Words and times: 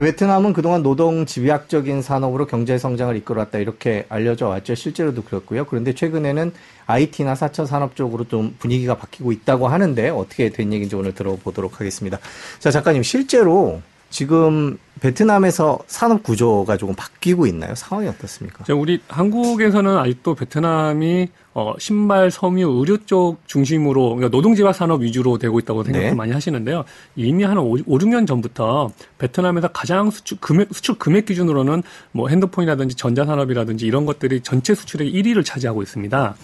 베트남은 0.00 0.52
그동안 0.52 0.84
노동 0.84 1.26
집약적인 1.26 2.02
산업으로 2.02 2.46
경제 2.46 2.78
성장을 2.78 3.16
이끌어왔다 3.16 3.58
이렇게 3.58 4.06
알려져 4.08 4.46
왔죠. 4.46 4.76
실제로도 4.76 5.24
그렇고요. 5.24 5.66
그런데 5.66 5.92
최근에는 5.92 6.52
IT나 6.86 7.34
4차 7.34 7.66
산업 7.66 7.96
쪽으로 7.96 8.22
좀 8.28 8.54
분위기가 8.60 8.96
바뀌고 8.96 9.32
있다고 9.32 9.66
하는데 9.66 10.08
어떻게 10.10 10.50
된 10.50 10.72
얘기인지 10.72 10.94
오늘 10.94 11.16
들어보도록 11.16 11.80
하겠습니다. 11.80 12.20
자, 12.60 12.70
작가님 12.70 13.02
실제로 13.02 13.82
지금 14.10 14.78
베트남에서 15.00 15.78
산업 15.86 16.22
구조가 16.22 16.76
조금 16.76 16.94
바뀌고 16.94 17.46
있나요? 17.46 17.74
상황이 17.74 18.08
어떻습니까? 18.08 18.64
우리 18.74 19.00
한국에서는 19.08 19.96
아직도 19.96 20.34
베트남이 20.34 21.28
어, 21.54 21.74
신발, 21.78 22.30
섬유, 22.30 22.68
의료 22.78 22.98
쪽 23.04 23.38
중심으로 23.46 24.14
그러니까 24.14 24.28
노동지각 24.28 24.74
산업 24.74 25.02
위주로 25.02 25.38
되고 25.38 25.58
있다고 25.58 25.82
생각을 25.84 26.08
네. 26.10 26.14
많이 26.14 26.32
하시는데요. 26.32 26.84
이미 27.16 27.44
한 27.44 27.58
5, 27.58 27.78
5, 27.86 27.98
6년 27.98 28.26
전부터 28.26 28.90
베트남에서 29.18 29.68
가장 29.68 30.10
수출 30.10 30.38
금액 30.40 30.68
수출 30.72 30.96
금액 30.98 31.26
기준으로는 31.26 31.82
뭐 32.12 32.28
핸드폰이라든지 32.28 32.94
전자 32.94 33.24
산업이라든지 33.24 33.86
이런 33.86 34.06
것들이 34.06 34.40
전체 34.40 34.74
수출의 34.74 35.12
1위를 35.12 35.44
차지하고 35.44 35.82
있습니다. 35.82 36.36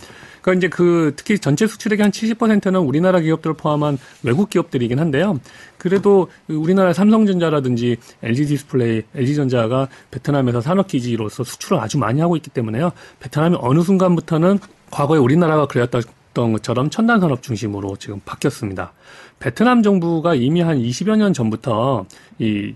그러니까 0.44 0.52
이제 0.58 0.68
그 0.68 1.14
특히 1.16 1.38
전체 1.38 1.66
수출액의 1.66 2.02
한 2.02 2.10
70%는 2.10 2.78
우리나라 2.80 3.18
기업들을 3.18 3.56
포함한 3.56 3.96
외국 4.22 4.50
기업들이긴 4.50 4.98
한데요. 4.98 5.40
그래도 5.78 6.28
우리나라 6.48 6.92
삼성전자라든지 6.92 7.96
LG 8.22 8.44
디스플레이, 8.46 9.02
LG전자가 9.14 9.88
베트남에서 10.10 10.60
산업 10.60 10.88
기지로서 10.88 11.44
수출을 11.44 11.78
아주 11.78 11.96
많이 11.96 12.20
하고 12.20 12.36
있기 12.36 12.50
때문에요. 12.50 12.92
베트남이 13.20 13.56
어느 13.58 13.80
순간부터는 13.80 14.58
과거에 14.90 15.18
우리나라가 15.18 15.66
그랬던 15.66 16.02
것처럼 16.34 16.90
첨단 16.90 17.20
산업 17.20 17.42
중심으로 17.42 17.96
지금 17.96 18.20
바뀌었습니다. 18.26 18.92
베트남 19.38 19.82
정부가 19.82 20.34
이미 20.34 20.60
한 20.60 20.78
20여 20.78 21.16
년 21.16 21.32
전부터 21.32 22.04
이, 22.38 22.74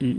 이 0.00 0.18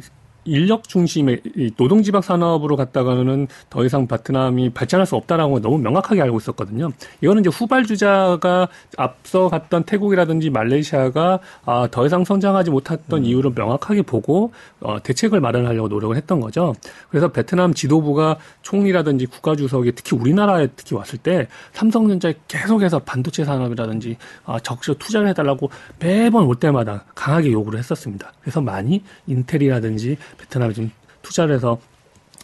인력 0.49 0.87
중심의 0.87 1.41
노동지방 1.77 2.21
산업으로 2.21 2.75
갔다가는 2.75 3.47
더 3.69 3.85
이상 3.85 4.07
베트남이 4.07 4.71
발전할 4.71 5.05
수 5.05 5.15
없다라고 5.15 5.61
너무 5.61 5.77
명확하게 5.77 6.21
알고 6.21 6.37
있었거든요. 6.39 6.89
이거는 7.21 7.41
이제 7.41 7.49
후발주자가 7.49 8.67
앞서 8.97 9.47
갔던 9.47 9.83
태국이라든지 9.83 10.49
말레이시아가 10.49 11.39
아, 11.65 11.87
더 11.91 12.05
이상 12.05 12.25
성장하지 12.25 12.71
못했던 12.71 13.19
음. 13.19 13.25
이유를 13.25 13.51
명확하게 13.55 14.01
보고 14.01 14.51
어, 14.79 15.01
대책을 15.01 15.39
마련하려고 15.39 15.87
노력을 15.87 16.15
했던 16.15 16.39
거죠. 16.39 16.73
그래서 17.09 17.29
베트남 17.29 17.73
지도부가 17.73 18.37
총리라든지 18.61 19.27
국가주석이 19.27 19.93
특히 19.93 20.17
우리나라에 20.17 20.67
특히 20.75 20.95
왔을 20.95 21.19
때 21.19 21.47
삼성전자에 21.73 22.33
계속해서 22.47 22.99
반도체 22.99 23.45
산업이라든지 23.45 24.17
아, 24.45 24.59
적극 24.59 24.97
투자를 24.97 25.27
해달라고 25.29 25.69
매번 25.99 26.45
올 26.45 26.55
때마다 26.55 27.05
강하게 27.13 27.51
요구를 27.51 27.79
했었습니다. 27.79 28.33
그래서 28.41 28.61
많이 28.61 29.03
인텔이라든지 29.27 30.17
베트남이 30.39 30.73
좀 30.73 30.91
투자를 31.21 31.55
해서 31.55 31.79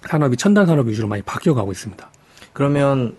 산업이 0.07 0.37
첨단 0.37 0.65
산업 0.65 0.87
위주로 0.87 1.07
많이 1.07 1.21
바뀌어가고 1.23 1.71
있습니다. 1.71 2.09
그러면 2.53 3.15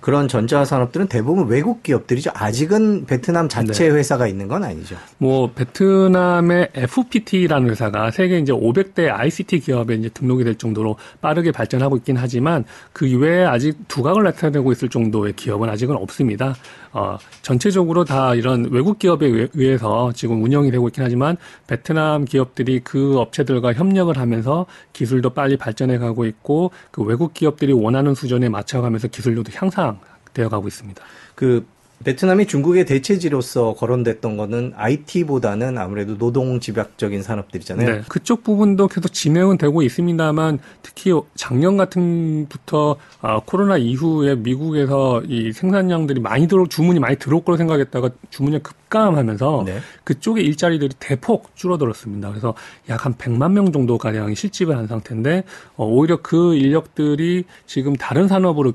그런 0.00 0.28
전자 0.28 0.64
산업들은 0.64 1.08
대부분 1.08 1.48
외국 1.48 1.82
기업들이죠. 1.82 2.30
아직은 2.32 3.06
베트남 3.06 3.48
자체 3.48 3.88
네. 3.88 3.96
회사가 3.96 4.28
있는 4.28 4.46
건 4.46 4.62
아니죠. 4.62 4.96
뭐 5.18 5.50
베트남의 5.52 6.68
FPT라는 6.74 7.70
회사가 7.70 8.12
세계 8.12 8.38
이제 8.38 8.52
500대 8.52 9.08
ICT 9.10 9.58
기업에 9.60 9.94
이제 9.94 10.08
등록이 10.10 10.44
될 10.44 10.54
정도로 10.54 10.96
빠르게 11.20 11.50
발전하고 11.50 11.96
있긴 11.96 12.16
하지만 12.18 12.64
그 12.92 13.06
이외에 13.06 13.44
아직 13.46 13.88
두각을 13.88 14.22
나타내고 14.22 14.70
있을 14.70 14.88
정도의 14.88 15.32
기업은 15.32 15.68
아직은 15.68 15.96
없습니다. 15.96 16.54
어, 16.96 17.18
전체적으로 17.42 18.04
다 18.04 18.34
이런 18.34 18.70
외국 18.70 18.98
기업에 18.98 19.26
의해서 19.52 20.12
지금 20.14 20.42
운영이 20.42 20.70
되고 20.70 20.88
있긴 20.88 21.04
하지만 21.04 21.36
베트남 21.66 22.24
기업들이 22.24 22.80
그 22.80 23.18
업체들과 23.18 23.74
협력을 23.74 24.16
하면서 24.16 24.64
기술도 24.94 25.30
빨리 25.30 25.58
발전해 25.58 25.98
가고 25.98 26.24
있고 26.24 26.70
그 26.90 27.02
외국 27.02 27.34
기업들이 27.34 27.74
원하는 27.74 28.14
수준에 28.14 28.48
맞춰가면서 28.48 29.08
기술력도 29.08 29.52
향상되어 29.54 30.48
가고 30.48 30.68
있습니다. 30.68 31.02
그 31.34 31.66
베트남이 32.04 32.46
중국의 32.46 32.84
대체지로서 32.84 33.74
거론됐던 33.74 34.36
거는 34.36 34.72
IT보다는 34.76 35.78
아무래도 35.78 36.16
노동 36.18 36.60
집약적인 36.60 37.22
산업들이잖아요. 37.22 37.90
네. 37.90 38.02
그쪽 38.08 38.44
부분도 38.44 38.88
계속 38.88 39.12
진행은 39.12 39.58
되고 39.58 39.82
있습니다만 39.82 40.58
특히 40.82 41.12
작년 41.34 41.76
같은부터 41.76 42.96
아, 43.22 43.40
코로나 43.44 43.76
이후에 43.76 44.36
미국에서 44.36 45.22
이 45.26 45.52
생산량들이 45.52 46.20
많이 46.20 46.46
들어 46.46 46.66
주문이 46.68 47.00
많이 47.00 47.16
들어올 47.16 47.44
거로 47.44 47.56
생각했다가 47.56 48.10
주문이 48.30 48.62
급 48.62 48.74
감하면서 48.90 49.62
네. 49.66 49.78
그쪽의 50.04 50.44
일자리들이 50.44 50.94
대폭 50.98 51.56
줄어들었습니다. 51.56 52.28
그래서 52.30 52.54
약 52.88 53.06
한 53.06 53.14
100만 53.14 53.52
명 53.52 53.72
정도 53.72 53.98
가량이 53.98 54.34
실직을 54.34 54.76
한 54.76 54.86
상태인데 54.88 55.44
어, 55.76 55.86
오히려 55.86 56.18
그 56.20 56.56
인력들이 56.56 57.44
지금 57.66 57.94
다른 57.94 58.26
산업으로 58.26 58.72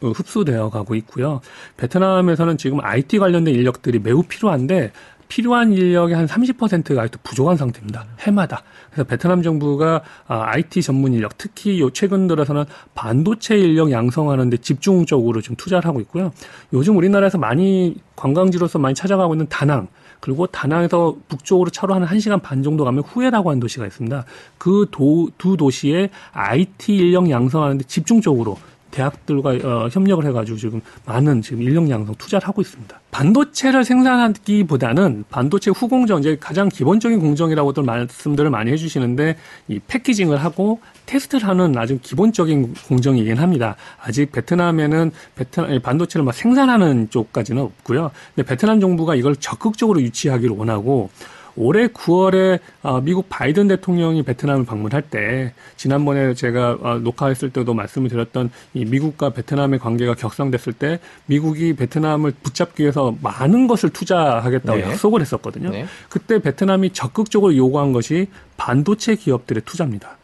흡수되어 0.00 0.70
가고 0.70 0.94
있고요. 0.94 1.40
베트남에서는 1.76 2.56
지금 2.56 2.80
IT 2.82 3.18
관련된 3.18 3.54
인력들이 3.54 3.98
매우 3.98 4.22
필요한데 4.22 4.92
필요한 5.28 5.72
인력의 5.72 6.16
한 6.16 6.26
30%가 6.26 7.02
아직도 7.02 7.18
부족한 7.22 7.56
상태입니다. 7.56 8.06
해마다. 8.20 8.62
그래서 8.90 9.04
베트남 9.04 9.42
정부가 9.42 10.02
IT 10.26 10.78
아, 10.78 10.82
전문 10.82 11.12
인력, 11.12 11.36
특히 11.38 11.80
요 11.80 11.90
최근 11.90 12.26
들어서는 12.26 12.64
반도체 12.94 13.58
인력 13.58 13.90
양성하는데 13.90 14.56
집중적으로 14.58 15.40
좀 15.40 15.56
투자를 15.56 15.86
하고 15.86 16.00
있고요. 16.00 16.32
요즘 16.72 16.96
우리나라에서 16.96 17.38
많이 17.38 17.96
관광지로서 18.16 18.78
많이 18.78 18.94
찾아가고 18.94 19.34
있는 19.34 19.46
다낭, 19.48 19.88
그리고 20.20 20.46
다낭에서 20.46 21.16
북쪽으로 21.28 21.70
차로 21.70 21.94
한 21.94 22.04
1시간 22.06 22.42
반 22.42 22.62
정도 22.62 22.84
가면 22.84 23.02
후에라고 23.02 23.50
하는 23.50 23.60
도시가 23.60 23.86
있습니다. 23.86 24.24
그두 24.58 25.56
도시에 25.58 26.10
IT 26.32 26.96
인력 26.96 27.30
양성하는데 27.30 27.84
집중적으로 27.84 28.58
대학들과 28.96 29.50
어, 29.50 29.88
협력을 29.92 30.24
해가지고 30.24 30.56
지금 30.56 30.80
많은 31.04 31.42
지금 31.42 31.60
인력 31.60 31.88
양성 31.90 32.14
투자를 32.14 32.48
하고 32.48 32.62
있습니다. 32.62 32.98
반도체를 33.10 33.84
생산하기보다는 33.84 35.24
반도체 35.28 35.70
후공정 35.70 36.20
이제 36.20 36.38
가장 36.40 36.70
기본적인 36.70 37.20
공정이라고들 37.20 37.82
말씀들을 37.82 38.48
많이 38.48 38.72
해주시는데 38.72 39.36
이 39.68 39.80
패키징을 39.86 40.38
하고 40.38 40.80
테스트를 41.04 41.46
하는 41.46 41.76
아주 41.76 41.98
기본적인 42.00 42.74
공정이긴 42.88 43.36
합니다. 43.36 43.76
아직 44.02 44.32
베트남에는 44.32 45.12
베트남 45.34 45.80
반도체를 45.82 46.24
막 46.24 46.34
생산하는 46.34 47.10
쪽까지는 47.10 47.62
없고요. 47.62 48.10
근데 48.34 48.48
베트남 48.48 48.80
정부가 48.80 49.14
이걸 49.14 49.36
적극적으로 49.36 50.00
유치하기를 50.00 50.56
원하고 50.56 51.10
올해 51.56 51.88
9월에 51.88 52.60
어, 52.82 53.00
미국 53.00 53.28
바이든 53.28 53.68
대통령이 53.68 54.22
베트남을 54.22 54.64
방문할 54.64 55.02
때 55.02 55.52
지난번에 55.76 56.34
제가 56.34 56.78
어, 56.80 56.98
녹화했을 56.98 57.50
때도 57.50 57.74
말씀을 57.74 58.08
드렸던 58.08 58.50
이 58.74 58.84
미국과 58.84 59.30
베트남의 59.30 59.78
관계가 59.78 60.14
격상됐을 60.14 60.74
때 60.74 61.00
미국이 61.26 61.74
베트남을 61.74 62.32
붙잡기 62.42 62.82
위해서 62.82 63.16
많은 63.22 63.66
것을 63.66 63.90
투자하겠다고 63.90 64.78
네. 64.78 64.84
약속을 64.84 65.20
했었거든요. 65.20 65.70
네. 65.70 65.86
그때 66.08 66.40
베트남이 66.40 66.92
적극적으로 66.92 67.56
요구한 67.56 67.92
것이 67.92 68.28
반도체 68.56 69.16
기업들의 69.16 69.62
투자입니다. 69.64 70.16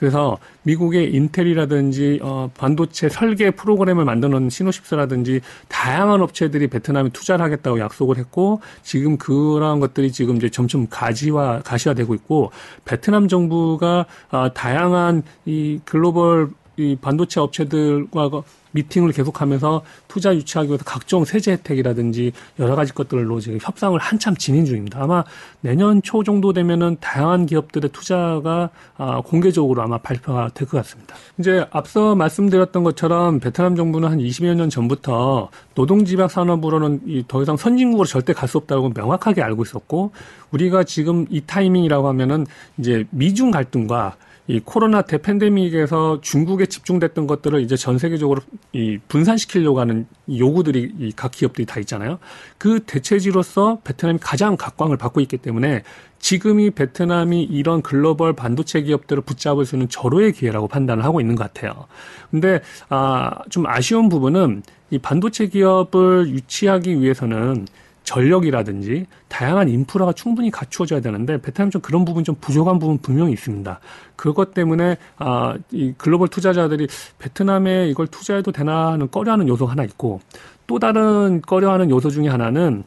그래서 0.00 0.38
미국의 0.62 1.12
인텔이라든지 1.14 2.20
어, 2.22 2.50
반도체 2.56 3.10
설계 3.10 3.50
프로그램을 3.50 4.06
만드는 4.06 4.48
시노십스라든지 4.48 5.42
다양한 5.68 6.22
업체들이 6.22 6.68
베트남에 6.68 7.10
투자를 7.10 7.44
하겠다고 7.44 7.78
약속을 7.80 8.16
했고 8.16 8.62
지금 8.82 9.18
그러한 9.18 9.78
것들이 9.78 10.10
지금 10.10 10.36
이제 10.36 10.48
점점 10.48 10.86
가지화 10.88 11.60
가시화되고 11.66 12.14
있고 12.14 12.50
베트남 12.86 13.28
정부가 13.28 14.06
어, 14.30 14.54
다양한 14.54 15.22
이 15.44 15.80
글로벌 15.84 16.48
이 16.80 16.96
반도체 16.96 17.40
업체들과 17.40 18.30
미팅을 18.72 19.12
계속하면서 19.12 19.82
투자 20.06 20.34
유치하기 20.34 20.68
위해서 20.68 20.84
각종 20.84 21.24
세제 21.24 21.52
혜택이라든지 21.52 22.32
여러 22.60 22.76
가지 22.76 22.92
것들로 22.94 23.40
지금 23.40 23.58
협상을 23.60 23.98
한참 23.98 24.36
진행 24.36 24.64
중입니다. 24.64 25.02
아마 25.02 25.24
내년 25.60 26.02
초 26.02 26.22
정도 26.22 26.52
되면은 26.52 26.98
다양한 27.00 27.46
기업들의 27.46 27.90
투자가 27.90 28.70
아, 28.96 29.20
공개적으로 29.22 29.82
아마 29.82 29.98
발표가 29.98 30.50
될 30.54 30.68
것 30.68 30.76
같습니다. 30.78 31.16
이제 31.38 31.66
앞서 31.72 32.14
말씀드렸던 32.14 32.84
것처럼 32.84 33.40
베트남 33.40 33.74
정부는 33.74 34.08
한 34.08 34.18
20여 34.18 34.54
년 34.54 34.70
전부터 34.70 35.50
노동집약 35.74 36.30
산업으로는 36.30 37.24
더 37.26 37.42
이상 37.42 37.56
선진국으로 37.56 38.06
절대 38.06 38.32
갈 38.32 38.50
수 38.50 38.58
없다고 38.58 38.90
명확하게 38.94 39.42
알고 39.42 39.62
있었고 39.62 40.10
우리가 40.50 40.82
지금 40.82 41.24
이 41.30 41.40
타이밍이라고 41.40 42.08
하면은 42.08 42.46
이제 42.78 43.04
미중 43.10 43.52
갈등과 43.52 44.16
이 44.50 44.58
코로나 44.58 45.02
대팬데믹에서 45.02 46.20
중국에 46.22 46.66
집중됐던 46.66 47.28
것들을 47.28 47.60
이제 47.60 47.76
전 47.76 47.98
세계적으로 47.98 48.42
이 48.72 48.98
분산시키려고 49.06 49.78
하는 49.78 50.06
요구들이 50.28 50.92
이 50.98 51.12
각 51.14 51.30
기업들이 51.30 51.66
다 51.66 51.78
있잖아요. 51.80 52.18
그 52.58 52.80
대체지로서 52.80 53.78
베트남이 53.84 54.18
가장 54.20 54.56
각광을 54.56 54.96
받고 54.96 55.20
있기 55.20 55.36
때문에 55.36 55.82
지금이 56.18 56.70
베트남이 56.70 57.44
이런 57.44 57.80
글로벌 57.82 58.32
반도체 58.32 58.82
기업들을 58.82 59.22
붙잡을 59.22 59.64
수 59.66 59.76
있는 59.76 59.88
절호의 59.88 60.32
기회라고 60.32 60.66
판단을 60.66 61.04
하고 61.04 61.20
있는 61.20 61.36
것 61.36 61.44
같아요. 61.44 61.86
근데 62.30 62.60
아, 62.88 63.30
좀 63.50 63.66
아쉬운 63.66 64.08
부분은 64.08 64.62
이 64.90 64.98
반도체 64.98 65.46
기업을 65.46 66.28
유치하기 66.28 67.00
위해서는 67.00 67.66
전력이라든지 68.10 69.06
다양한 69.28 69.68
인프라가 69.68 70.12
충분히 70.12 70.50
갖추어져야 70.50 71.00
되는데 71.00 71.40
베트남 71.40 71.70
좀 71.70 71.80
그런 71.80 72.04
부분 72.04 72.24
좀 72.24 72.34
부족한 72.40 72.80
부분 72.80 72.98
분명히 72.98 73.32
있습니다. 73.32 73.78
그것 74.16 74.52
때문에 74.52 74.96
아, 75.18 75.54
이 75.70 75.94
글로벌 75.96 76.26
투자자들이 76.26 76.88
베트남에 77.20 77.88
이걸 77.88 78.08
투자해도 78.08 78.50
되나 78.50 78.92
하는 78.92 79.08
꺼려하는 79.08 79.46
요소 79.46 79.66
하나 79.66 79.84
있고 79.84 80.20
또 80.66 80.80
다른 80.80 81.40
꺼려하는 81.40 81.88
요소 81.88 82.10
중에 82.10 82.26
하나는 82.26 82.82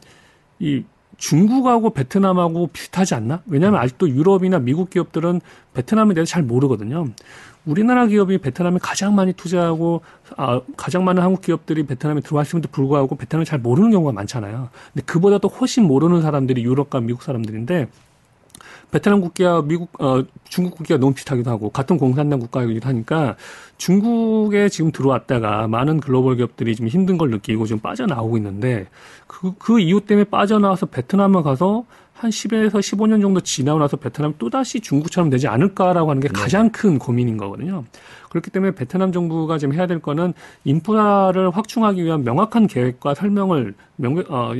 이 0.58 0.84
중국하고 1.24 1.90
베트남하고 1.90 2.66
비슷하지 2.66 3.14
않나? 3.14 3.40
왜냐하면 3.46 3.80
아직도 3.80 4.10
유럽이나 4.10 4.58
미국 4.58 4.90
기업들은 4.90 5.40
베트남에 5.72 6.12
대해서 6.12 6.28
잘 6.28 6.42
모르거든요. 6.42 7.06
우리나라 7.64 8.06
기업이 8.06 8.36
베트남에 8.36 8.78
가장 8.82 9.14
많이 9.14 9.32
투자하고 9.32 10.02
아, 10.36 10.60
가장 10.76 11.02
많은 11.06 11.22
한국 11.22 11.40
기업들이 11.40 11.86
베트남에 11.86 12.20
들어왔음에도 12.20 12.68
불구하고 12.70 13.16
베트남을 13.16 13.46
잘 13.46 13.58
모르는 13.58 13.90
경우가 13.90 14.12
많잖아요. 14.12 14.68
근데 14.92 15.04
그보다 15.06 15.38
도 15.38 15.48
훨씬 15.48 15.84
모르는 15.84 16.20
사람들이 16.20 16.62
유럽과 16.62 17.00
미국 17.00 17.22
사람들인데 17.22 17.88
베트남 18.94 19.20
국기와 19.20 19.60
미국 19.60 19.90
어 20.00 20.22
중국 20.44 20.76
국기가 20.76 21.00
너무 21.00 21.14
비슷하기도 21.14 21.50
하고 21.50 21.68
같은 21.68 21.98
공산당 21.98 22.38
국가이기도 22.38 22.88
하니까 22.88 23.34
중국에 23.76 24.68
지금 24.68 24.92
들어왔다가 24.92 25.66
많은 25.66 25.98
글로벌 25.98 26.36
기업들이 26.36 26.76
좀 26.76 26.86
힘든 26.86 27.18
걸 27.18 27.30
느끼고 27.30 27.66
좀 27.66 27.80
빠져나오고 27.80 28.36
있는데 28.36 28.86
그, 29.26 29.52
그 29.58 29.80
이유 29.80 30.00
때문에 30.00 30.22
빠져나와서 30.26 30.86
베트남을 30.86 31.42
가서 31.42 31.84
한 32.12 32.30
10에서 32.30 32.74
15년 32.74 33.20
정도 33.20 33.40
지나고 33.40 33.80
나서 33.80 33.96
베트남이 33.96 34.34
또다시 34.38 34.80
중국처럼 34.80 35.28
되지 35.28 35.48
않을까라고 35.48 36.10
하는 36.10 36.22
게 36.22 36.28
네. 36.28 36.32
가장 36.32 36.70
큰 36.70 37.00
고민인 37.00 37.36
거거든요. 37.36 37.82
그렇기 38.30 38.52
때문에 38.52 38.76
베트남 38.76 39.10
정부가 39.10 39.58
지금 39.58 39.74
해야 39.74 39.88
될 39.88 39.98
거는 39.98 40.34
인프라를 40.62 41.50
확충하기 41.50 42.04
위한 42.04 42.22
명확한 42.22 42.68
계획과 42.68 43.14
설명을 43.14 43.74
명, 43.96 44.22
어, 44.28 44.52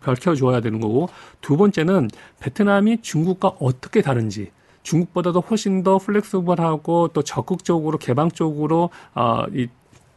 밝혀줘야 0.00 0.60
되는 0.60 0.80
거고 0.80 1.08
두 1.40 1.56
번째는 1.56 2.10
베트남이 2.40 3.02
중국과 3.02 3.56
어떻게 3.60 4.02
다른지 4.02 4.50
중국보다도 4.82 5.40
훨씬 5.40 5.82
더 5.82 5.98
플렉스블하고 5.98 7.08
또 7.08 7.22
적극적으로 7.22 7.98
개방적으로 7.98 8.90
어, 9.14 9.44
이, 9.52 9.68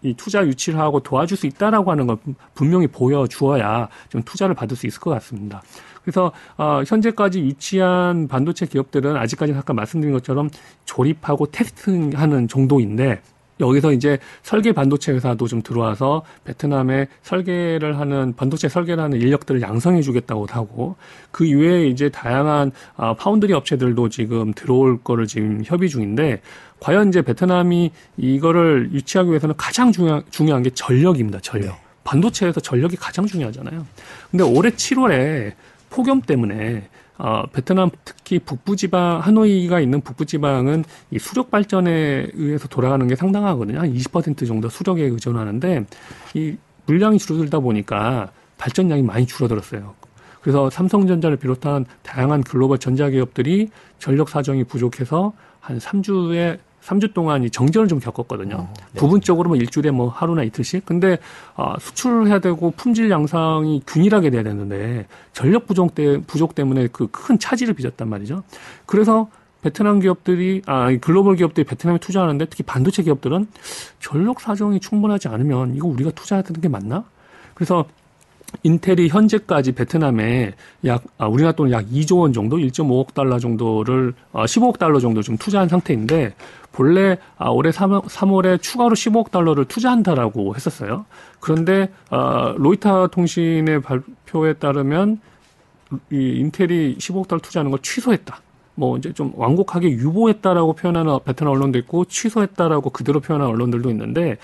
이 0.03 0.13
투자 0.13 0.45
유치를 0.45 0.79
하고 0.79 0.99
도와줄 0.99 1.37
수 1.37 1.47
있다라고 1.47 1.91
하는 1.91 2.05
걸 2.05 2.17
분명히 2.53 2.87
보여주어야 2.87 3.89
좀 4.09 4.21
투자를 4.21 4.53
받을 4.53 4.77
수 4.77 4.85
있을 4.85 5.01
것 5.01 5.09
같습니다. 5.11 5.63
그래서 6.03 6.31
어, 6.57 6.81
현재까지 6.85 7.41
위치한 7.41 8.27
반도체 8.27 8.65
기업들은 8.67 9.15
아직까지 9.15 9.53
아까 9.53 9.73
말씀드린 9.73 10.13
것처럼 10.13 10.49
조립하고 10.85 11.47
테스팅하는 11.47 12.47
정도인데 12.47 13.21
여기서 13.59 13.91
이제 13.91 14.17
설계 14.43 14.71
반도체 14.71 15.11
회사도 15.11 15.47
좀 15.47 15.61
들어와서 15.61 16.23
베트남에 16.45 17.07
설계를 17.21 17.99
하는 17.99 18.33
반도체 18.35 18.69
설계를 18.69 19.03
하는 19.03 19.19
인력들을 19.19 19.61
양성해 19.61 20.01
주겠다고 20.01 20.47
하고 20.49 20.95
그 21.31 21.45
이외에 21.45 21.87
이제 21.87 22.09
다양한 22.09 22.71
아, 22.95 23.13
파운드리 23.13 23.53
업체들도 23.53 24.09
지금 24.09 24.53
들어올 24.53 25.01
거를 25.03 25.27
지금 25.27 25.61
협의 25.65 25.89
중인데 25.89 26.41
과연 26.79 27.09
이제 27.09 27.21
베트남이 27.21 27.91
이거를 28.17 28.89
유치하기 28.93 29.29
위해서는 29.29 29.55
가장 29.57 29.91
중요한 29.91 30.23
중요한 30.29 30.63
게 30.63 30.69
전력입니다. 30.69 31.39
전력. 31.41 31.67
네. 31.67 31.79
반도체에서 32.03 32.59
전력이 32.59 32.95
가장 32.95 33.25
중요하잖아요. 33.25 33.85
근데 34.31 34.43
올해 34.43 34.69
7월에 34.71 35.53
폭염 35.89 36.21
때문에 36.21 36.87
어, 37.19 37.43
베트남 37.51 37.89
특히 38.05 38.39
북부 38.39 38.77
지방 38.77 39.19
하노이가 39.19 39.81
있는 39.81 39.99
북부 39.99 40.25
지방은 40.25 40.85
이 41.11 41.19
수력 41.19 41.51
발전에 41.51 42.27
의해서 42.33 42.69
돌아가는 42.69 43.05
게 43.07 43.15
상당하거든요. 43.15 43.79
한 43.79 43.93
20% 43.93 44.47
정도 44.47 44.69
수력에 44.69 45.03
의존하는데 45.03 45.85
이 46.33 46.55
물량이 46.85 47.19
줄어들다 47.19 47.59
보니까 47.59 48.31
발전량이 48.57 49.03
많이 49.03 49.25
줄어들었어요. 49.25 49.95
그래서 50.41 50.69
삼성전자를 50.69 51.35
비롯한 51.35 51.85
다양한 52.03 52.41
글로벌 52.43 52.77
전자기업들이 52.77 53.69
전력 53.99 54.29
사정이 54.29 54.63
부족해서 54.63 55.33
한 55.59 55.77
3주에 55.77 56.57
3주 56.89 57.13
동안 57.13 57.43
이 57.43 57.49
정전을 57.49 57.87
좀 57.87 57.99
겪었거든요. 57.99 58.55
어, 58.55 58.73
네. 58.93 58.99
부분적으로 58.99 59.49
뭐 59.49 59.57
일주일에 59.57 59.91
뭐 59.91 60.09
하루나 60.09 60.43
이틀씩. 60.43 60.85
근데 60.85 61.19
아, 61.55 61.75
수출을 61.79 62.27
해야 62.27 62.39
되고 62.39 62.71
품질 62.71 63.09
양상이 63.11 63.81
균일하게 63.85 64.31
돼야 64.31 64.43
되는데 64.43 65.05
전력 65.33 65.67
부족 65.67 65.93
때 65.95 66.19
부족 66.25 66.55
때문에 66.55 66.87
그 66.87 67.07
큰 67.11 67.37
차질을 67.37 67.73
빚었단 67.73 68.07
말이죠. 68.07 68.43
그래서 68.85 69.29
베트남 69.61 69.99
기업들이 69.99 70.61
아 70.67 70.89
글로벌 71.01 71.35
기업들이 71.35 71.65
베트남에 71.65 71.99
투자하는데 71.99 72.45
특히 72.45 72.63
반도체 72.63 73.03
기업들은 73.03 73.47
전력 73.99 74.39
사정이 74.39 74.79
충분하지 74.79 75.27
않으면 75.27 75.75
이거 75.75 75.87
우리가 75.87 76.11
투자해야 76.11 76.43
되는 76.43 76.61
게 76.61 76.69
맞나? 76.69 77.03
그래서 77.55 77.85
인텔이 78.63 79.09
현재까지 79.09 79.73
베트남에 79.73 80.53
약 80.85 81.03
아, 81.17 81.27
우리나라 81.27 81.53
돈은 81.53 81.71
약 81.71 81.85
2조 81.85 82.19
원 82.19 82.33
정도, 82.33 82.57
1.5억 82.57 83.13
달러 83.13 83.39
정도를 83.39 84.13
아, 84.33 84.45
15억 84.45 84.79
달러 84.79 84.99
정도 84.99 85.21
좀 85.21 85.37
투자한 85.37 85.69
상태인데 85.69 86.33
본래 86.71 87.17
아, 87.37 87.49
올해 87.49 87.71
3, 87.71 87.91
3월에 88.01 88.61
추가로 88.61 88.95
15억 88.95 89.31
달러를 89.31 89.65
투자한다라고 89.65 90.55
했었어요. 90.55 91.05
그런데 91.39 91.89
아, 92.09 92.53
로이터 92.57 93.07
통신의 93.07 93.81
발표에 93.81 94.53
따르면 94.53 95.19
이 96.11 96.39
인텔이 96.39 96.97
15억 96.97 97.27
달러 97.27 97.39
투자하는 97.41 97.71
걸 97.71 97.79
취소했다. 97.81 98.41
뭐 98.75 98.97
이제 98.97 99.11
좀 99.11 99.33
완곡하게 99.35 99.89
유보했다라고 99.89 100.73
표현하는 100.73 101.19
베트남 101.25 101.51
언론도 101.53 101.77
있고 101.79 102.05
취소했다라고 102.05 102.91
그대로 102.91 103.19
표현하는 103.19 103.53
언론들도 103.53 103.89
있는데 103.89 104.37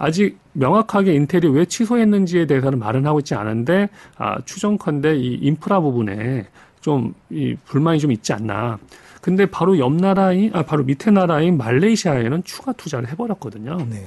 아직 0.00 0.38
명확하게 0.54 1.14
인텔이 1.14 1.46
왜 1.48 1.66
취소했는지에 1.66 2.46
대해서는 2.46 2.78
말은 2.80 3.06
하고 3.06 3.20
있지 3.20 3.34
않은데 3.34 3.90
아, 4.16 4.40
추정컨대 4.44 5.16
이 5.16 5.34
인프라 5.42 5.80
부분에 5.80 6.46
좀 6.80 7.12
이 7.30 7.54
불만이 7.66 8.00
좀 8.00 8.10
있지 8.10 8.32
않나. 8.32 8.78
근데 9.20 9.44
바로 9.46 9.78
옆 9.78 9.92
나라인 9.92 10.50
아 10.54 10.62
바로 10.64 10.82
밑에 10.82 11.10
나라인 11.10 11.58
말레이시아에는 11.58 12.42
추가 12.44 12.72
투자를 12.72 13.08
해버렸거든요. 13.10 13.76
네. 13.90 14.06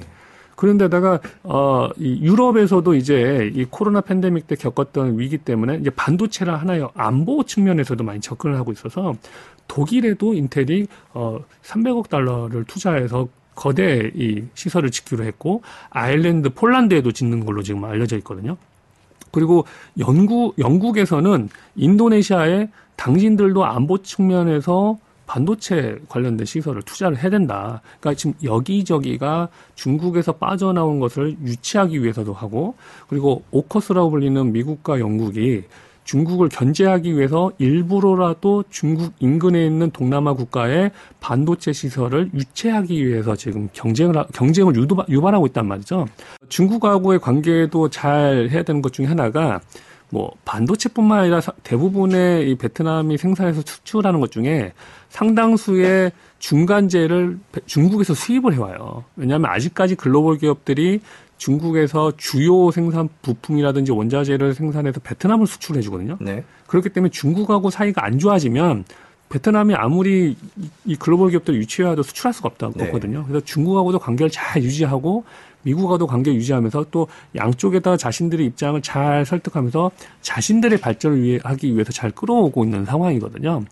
그런데다가 0.56 1.20
어 1.44 1.88
이 1.98 2.20
유럽에서도 2.22 2.94
이제 2.94 3.50
이 3.54 3.64
코로나 3.64 4.00
팬데믹 4.00 4.46
때 4.48 4.56
겪었던 4.56 5.18
위기 5.18 5.38
때문에 5.38 5.76
이제 5.76 5.90
반도체를 5.90 6.60
하나의 6.60 6.88
안보 6.94 7.44
측면에서도 7.44 8.02
많이 8.02 8.20
접근을 8.20 8.56
하고 8.56 8.72
있어서 8.72 9.14
독일에도 9.68 10.34
인텔이 10.34 10.86
어 11.14 11.38
300억 11.62 12.08
달러를 12.08 12.64
투자해서 12.64 13.28
거대 13.54 14.10
이 14.14 14.42
시설을 14.54 14.90
짓기로 14.90 15.24
했고 15.24 15.62
아일랜드 15.90 16.50
폴란드에도 16.50 17.12
짓는 17.12 17.44
걸로 17.44 17.62
지금 17.62 17.84
알려져 17.84 18.16
있거든요. 18.18 18.56
그리고 19.30 19.66
영국 19.98 20.58
영국에서는 20.58 21.48
인도네시아에 21.76 22.68
당신들도 22.96 23.64
안보 23.64 24.02
측면에서 24.02 24.98
반도체 25.26 25.98
관련된 26.08 26.44
시설을 26.46 26.82
투자를 26.82 27.18
해야 27.18 27.30
된다. 27.30 27.80
그러니까 27.98 28.18
지금 28.18 28.34
여기저기가 28.42 29.48
중국에서 29.74 30.32
빠져나온 30.32 31.00
것을 31.00 31.36
유치하기 31.42 32.02
위해서도 32.02 32.32
하고 32.32 32.74
그리고 33.08 33.42
오커스라고 33.50 34.10
불리는 34.10 34.52
미국과 34.52 35.00
영국이 35.00 35.64
중국을 36.04 36.48
견제하기 36.48 37.16
위해서 37.16 37.50
일부러라도 37.58 38.64
중국 38.70 39.12
인근에 39.18 39.64
있는 39.66 39.90
동남아 39.90 40.34
국가의 40.34 40.90
반도체 41.20 41.72
시설을 41.72 42.30
유치하기 42.34 43.06
위해서 43.06 43.34
지금 43.34 43.68
경쟁을 43.72 44.24
경쟁을 44.32 44.74
유발하고 45.08 45.46
있단 45.46 45.66
말이죠. 45.66 46.06
중국하고의 46.48 47.18
관계도 47.18 47.88
잘 47.88 48.48
해야 48.50 48.62
되는 48.62 48.82
것 48.82 48.92
중에 48.92 49.06
하나가 49.06 49.60
뭐 50.10 50.30
반도체뿐만 50.44 51.20
아니라 51.20 51.40
대부분의 51.64 52.50
이 52.50 52.54
베트남이 52.54 53.18
생산해서 53.18 53.62
수출하는 53.62 54.20
것 54.20 54.30
중에 54.30 54.72
상당수의 55.08 56.12
중간재를 56.38 57.38
중국에서 57.66 58.14
수입을 58.14 58.52
해와요. 58.54 59.04
왜냐하면 59.16 59.50
아직까지 59.50 59.94
글로벌 59.94 60.38
기업들이 60.38 61.00
중국에서 61.36 62.12
주요 62.16 62.70
생산 62.70 63.08
부품이라든지 63.22 63.92
원자재를 63.92 64.54
생산해서 64.54 65.00
베트남을 65.00 65.46
수출해 65.46 65.80
주거든요. 65.80 66.16
네. 66.20 66.44
그렇기 66.66 66.90
때문에 66.90 67.10
중국하고 67.10 67.70
사이가 67.70 68.04
안 68.04 68.18
좋아지면 68.18 68.84
베트남이 69.28 69.74
아무리 69.74 70.36
이 70.84 70.96
글로벌 70.96 71.30
기업들 71.30 71.54
유치해도 71.56 72.02
수출할 72.02 72.32
수가 72.32 72.48
없다고 72.50 72.74
네. 72.76 72.90
거든요 72.90 73.24
그래서 73.26 73.44
중국하고도 73.44 73.98
관계를 73.98 74.30
잘 74.30 74.62
유지하고 74.62 75.24
미국하고도 75.64 76.06
관계 76.06 76.32
유지하면서 76.32 76.86
또 76.90 77.08
양쪽에다 77.34 77.96
자신들의 77.96 78.46
입장을 78.46 78.80
잘 78.82 79.24
설득하면서 79.24 79.90
자신들의 80.20 80.78
발전을 80.78 81.22
위해 81.22 81.40
하기 81.42 81.72
위해서 81.72 81.90
잘 81.90 82.10
끌어오고 82.10 82.64
있는 82.64 82.84
상황이거든요. 82.84 83.64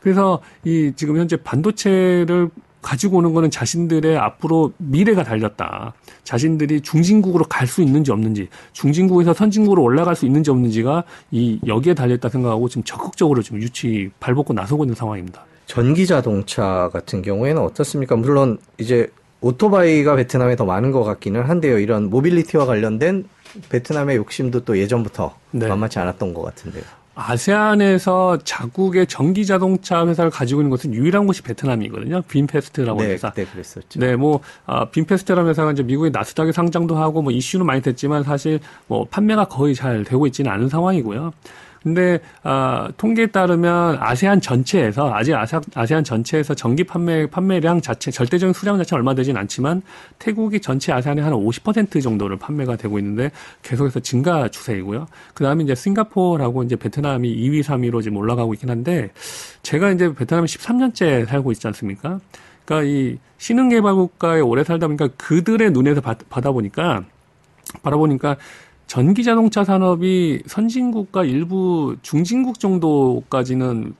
그래서 0.00 0.40
이 0.64 0.92
지금 0.94 1.16
현재 1.16 1.36
반도체를 1.36 2.50
가지고 2.82 3.18
오는 3.18 3.34
거는 3.34 3.50
자신들의 3.50 4.16
앞으로 4.16 4.72
미래가 4.78 5.24
달렸다. 5.24 5.94
자신들이 6.24 6.80
중진국으로 6.80 7.44
갈 7.44 7.66
수 7.68 7.82
있는지 7.82 8.10
없는지, 8.12 8.48
중진국에서 8.72 9.34
선진국으로 9.34 9.82
올라갈 9.82 10.16
수 10.16 10.24
있는지 10.24 10.50
없는지가 10.50 11.04
이 11.30 11.60
여기에 11.66 11.94
달렸다 11.94 12.28
생각하고 12.30 12.68
지금 12.68 12.82
적극적으로 12.84 13.42
지금 13.42 13.60
유치 13.60 14.10
발벗고 14.20 14.54
나서고 14.54 14.84
있는 14.84 14.94
상황입니다. 14.94 15.44
전기 15.66 16.06
자동차 16.06 16.88
같은 16.92 17.20
경우에는 17.20 17.60
어떻습니까? 17.60 18.16
물론 18.16 18.56
이제 18.78 19.10
오토바이가 19.42 20.16
베트남에 20.16 20.56
더 20.56 20.64
많은 20.64 20.92
것 20.92 21.04
같기는 21.04 21.42
한데요. 21.42 21.78
이런 21.78 22.08
모빌리티와 22.08 22.64
관련된 22.64 23.24
베트남의 23.68 24.16
욕심도 24.16 24.64
또 24.64 24.78
예전부터 24.78 25.34
네. 25.50 25.68
만만치 25.68 25.98
않았던 25.98 26.32
것 26.34 26.42
같은데요. 26.42 26.84
아세안에서 27.18 28.38
자국의 28.44 29.08
전기 29.08 29.44
자동차 29.44 30.06
회사를 30.06 30.30
가지고 30.30 30.60
있는 30.60 30.70
것은 30.70 30.94
유일한 30.94 31.26
곳이 31.26 31.42
베트남이거든요. 31.42 32.22
VinFast라고 32.22 33.00
하는 33.00 33.08
네, 33.08 33.14
회사. 33.14 33.30
그때 33.30 33.44
그랬었죠. 33.44 33.98
네, 33.98 34.14
뭐 34.14 34.40
아, 34.66 34.84
VinFast라는 34.84 35.50
회사가 35.50 35.72
이제 35.72 35.82
미국의 35.82 36.12
나스닥에 36.12 36.52
상장도 36.52 36.96
하고 36.96 37.20
뭐 37.20 37.32
이슈는 37.32 37.66
많이 37.66 37.82
됐지만 37.82 38.22
사실 38.22 38.60
뭐 38.86 39.04
판매가 39.10 39.46
거의 39.46 39.74
잘 39.74 40.04
되고 40.04 40.28
있지는 40.28 40.52
않은 40.52 40.68
상황이고요. 40.68 41.32
근데 41.88 42.20
아, 42.42 42.90
통계에 42.98 43.28
따르면 43.28 43.96
아세안 43.98 44.42
전체에서 44.42 45.12
아직 45.12 45.34
아세, 45.34 45.58
아세안 45.74 46.04
전체에서 46.04 46.54
전기 46.54 46.84
판매 46.84 47.26
판매량 47.26 47.80
자체 47.80 48.10
절대적인 48.10 48.52
수량 48.52 48.76
자체는 48.76 49.00
얼마 49.00 49.14
되진 49.14 49.36
않지만 49.38 49.80
태국이 50.18 50.60
전체 50.60 50.92
아세안의 50.92 51.24
한 51.24 51.32
50% 51.32 52.02
정도를 52.02 52.36
판매가 52.36 52.76
되고 52.76 52.98
있는데 52.98 53.30
계속해서 53.62 54.00
증가 54.00 54.48
추세이고요. 54.48 55.06
그다음에 55.32 55.64
이제 55.64 55.74
싱가포르하고 55.74 56.62
이제 56.62 56.76
베트남이 56.76 57.34
2위, 57.34 57.62
3위로 57.62 58.02
지금 58.02 58.18
올라가고 58.18 58.52
있긴 58.54 58.68
한데 58.68 59.10
제가 59.62 59.90
이제 59.90 60.12
베트남에 60.12 60.44
13년째 60.44 61.26
살고 61.26 61.52
있지 61.52 61.66
않습니까? 61.68 62.20
그러니까 62.66 62.86
이 62.86 63.16
신흥개발 63.38 63.94
국가에 63.94 64.40
오래 64.40 64.62
살다 64.62 64.88
보니까 64.88 65.08
그들의 65.16 65.70
눈에서 65.70 66.02
바, 66.02 66.16
받아 66.28 66.52
보니까 66.52 67.04
바라보니까 67.82 68.36
전기 68.88 69.22
자동차 69.22 69.64
산업이 69.64 70.42
선진국과 70.46 71.24
일부 71.24 71.96
중진국 72.02 72.58
정도까지는 72.58 73.94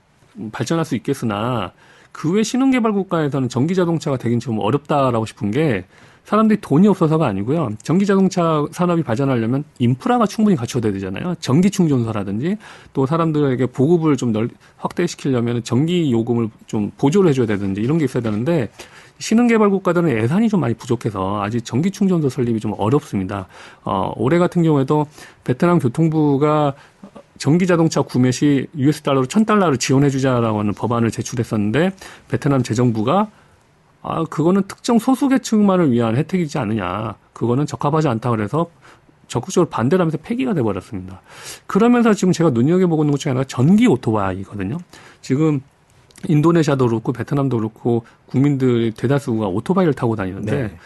발전할 0.50 0.85
수 0.85 0.97
있겠으나 0.97 1.73
그 2.11 2.33
외 2.33 2.42
신흥개발 2.42 2.92
국가에서는 2.92 3.49
전기 3.50 3.75
자동차가 3.75 4.16
되긴 4.16 4.40
좀 4.40 4.59
어렵다라고 4.59 5.26
싶은 5.26 5.50
게 5.50 5.85
사람들이 6.25 6.61
돈이 6.61 6.88
없어서가 6.88 7.26
아니고요. 7.26 7.71
전기 7.83 8.07
자동차 8.07 8.64
산업이 8.71 9.02
발전하려면 9.02 9.64
인프라가 9.78 10.26
충분히 10.26 10.57
갖춰져야 10.57 10.92
되잖아요. 10.95 11.35
전기 11.40 11.71
충전소라든지 11.71 12.57
또 12.92 13.07
사람들에게 13.07 13.66
보급을 13.66 14.16
좀 14.16 14.33
넓, 14.33 14.50
확대시키려면 14.78 15.62
전기 15.64 16.11
요금을 16.12 16.49
좀 16.66 16.90
보조를 16.99 17.30
해줘야 17.30 17.47
되든지 17.47 17.80
이런 17.83 17.99
게 17.99 18.04
있어야 18.07 18.23
되는데 18.23 18.68
신흥개발 19.18 19.70
국가들은 19.70 20.10
예산이 20.22 20.48
좀 20.48 20.60
많이 20.60 20.75
부족해서 20.75 21.42
아직 21.42 21.64
전기 21.64 21.90
충전소 21.90 22.28
설립이 22.28 22.60
좀 22.60 22.75
어렵습니다. 22.76 23.46
어, 23.84 24.12
올해 24.16 24.38
같은 24.38 24.62
경우에도 24.62 25.06
베트남 25.44 25.78
교통부가 25.78 26.75
전기 27.37 27.66
자동차 27.66 28.02
구매 28.02 28.30
시 28.30 28.66
US 28.76 29.02
달러로 29.02 29.26
1000달러를 29.26 29.78
지원해 29.78 30.10
주자라고 30.10 30.58
하는 30.60 30.75
법안을 30.75 31.10
제출했었는데 31.10 31.92
베트남 32.28 32.62
재정부가 32.62 33.28
아, 34.02 34.25
그거는 34.25 34.62
특정 34.68 34.98
소수 34.98 35.28
계층만을 35.28 35.92
위한 35.92 36.16
혜택이지 36.16 36.58
않느냐. 36.58 37.16
그거는 37.32 37.66
적합하지 37.66 38.08
않다 38.08 38.30
그래서 38.30 38.70
적극적으로 39.26 39.68
반대를 39.68 40.02
하면서 40.02 40.18
폐기가 40.18 40.54
돼 40.54 40.62
버렸습니다. 40.62 41.20
그러면서 41.66 42.14
지금 42.14 42.32
제가 42.32 42.50
눈여겨보고 42.50 43.04
있는 43.04 43.12
것 43.12 43.20
중에 43.20 43.30
하나가 43.30 43.44
전기 43.46 43.87
오토바이거든요. 43.87 44.78
지금 45.20 45.60
인도네시아도 46.26 46.88
그렇고 46.88 47.12
베트남도 47.12 47.56
그렇고 47.58 48.04
국민들 48.26 48.92
대다수가 48.92 49.46
오토바이를 49.46 49.94
타고 49.94 50.16
다니는데 50.16 50.62
네. 50.62 50.76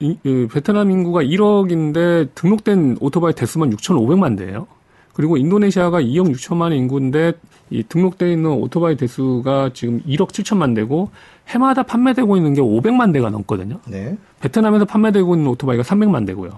이, 0.00 0.16
이 0.24 0.48
베트남 0.50 0.90
인구가 0.90 1.22
1억인데 1.22 2.28
등록된 2.34 2.98
오토바이 3.00 3.32
대수만 3.34 3.70
6,500만 3.70 4.38
대예요. 4.38 4.66
그리고 5.12 5.36
인도네시아가 5.36 6.00
2억 6.00 6.32
6천만의 6.34 6.76
인구인데 6.76 7.34
이 7.70 7.82
등록돼 7.82 8.32
있는 8.32 8.50
오토바이 8.50 8.96
대수가 8.96 9.70
지금 9.74 10.00
1억 10.06 10.28
7천만 10.28 10.74
대고 10.74 11.10
해마다 11.48 11.82
판매되고 11.82 12.36
있는 12.36 12.54
게 12.54 12.60
500만 12.60 13.12
대가 13.12 13.30
넘거든요. 13.30 13.78
네. 13.86 14.16
베트남에서 14.40 14.84
판매되고 14.86 15.34
있는 15.34 15.48
오토바이가 15.50 15.82
300만 15.82 16.26
대고요. 16.26 16.50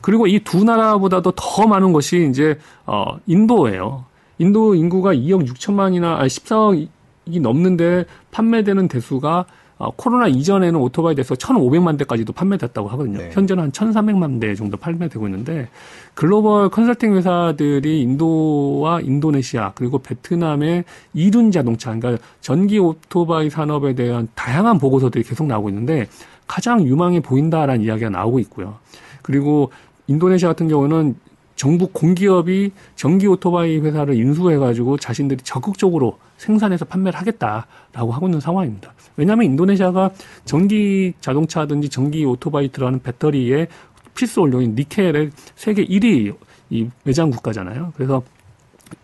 그리고 0.00 0.26
이 0.26 0.38
두 0.40 0.64
나라보다도 0.64 1.32
더 1.32 1.66
많은 1.66 1.92
것이 1.92 2.28
이제 2.30 2.58
어 2.86 3.16
인도예요. 3.26 4.04
인도 4.38 4.74
인구가 4.74 5.14
2억 5.14 5.48
6천만이나 5.48 6.16
아니 6.18 6.28
14억 6.28 6.86
이 7.26 7.40
넘는데 7.40 8.04
판매되는 8.30 8.88
대수가 8.88 9.46
어, 9.76 9.90
코로나 9.90 10.28
이전에는 10.28 10.78
오토바이 10.78 11.14
대수가 11.16 11.34
1,500만 11.34 11.98
대까지도 11.98 12.32
판매됐다고 12.32 12.88
하거든요. 12.90 13.18
네. 13.18 13.30
현재는 13.32 13.64
한 13.64 13.72
1,300만 13.72 14.40
대 14.40 14.54
정도 14.54 14.76
판매되고 14.76 15.26
있는데 15.26 15.68
글로벌 16.14 16.68
컨설팅 16.68 17.16
회사들이 17.16 18.00
인도와 18.02 19.00
인도네시아 19.00 19.72
그리고 19.74 19.98
베트남의 19.98 20.84
이륜 21.14 21.50
자동차 21.50 21.92
그러니까 21.94 22.22
전기 22.40 22.78
오토바이 22.78 23.50
산업에 23.50 23.94
대한 23.94 24.28
다양한 24.36 24.78
보고서들이 24.78 25.24
계속 25.24 25.48
나오고 25.48 25.68
있는데 25.70 26.06
가장 26.46 26.82
유망해 26.82 27.20
보인다라는 27.20 27.84
이야기가 27.84 28.10
나오고 28.10 28.38
있고요. 28.40 28.76
그리고 29.22 29.72
인도네시아 30.06 30.50
같은 30.50 30.68
경우는 30.68 31.16
정부 31.56 31.88
공기업이 31.88 32.72
전기 32.96 33.26
오토바이 33.26 33.78
회사를 33.78 34.16
인수해가지고 34.16 34.98
자신들이 34.98 35.42
적극적으로 35.42 36.18
생산해서 36.36 36.84
판매를 36.84 37.18
하겠다라고 37.18 38.12
하고 38.12 38.26
있는 38.26 38.40
상황입니다. 38.40 38.92
왜냐하면 39.16 39.46
인도네시아가 39.46 40.10
전기 40.44 41.14
자동차든지 41.20 41.88
전기 41.88 42.24
오토바이 42.24 42.68
들어가는 42.68 43.00
배터리의 43.02 43.68
필수 44.14 44.40
원료인 44.40 44.74
니켈의 44.74 45.30
세계 45.54 45.84
1위 45.84 46.34
이 46.70 46.88
매장 47.04 47.30
국가잖아요. 47.30 47.92
그래서 47.94 48.22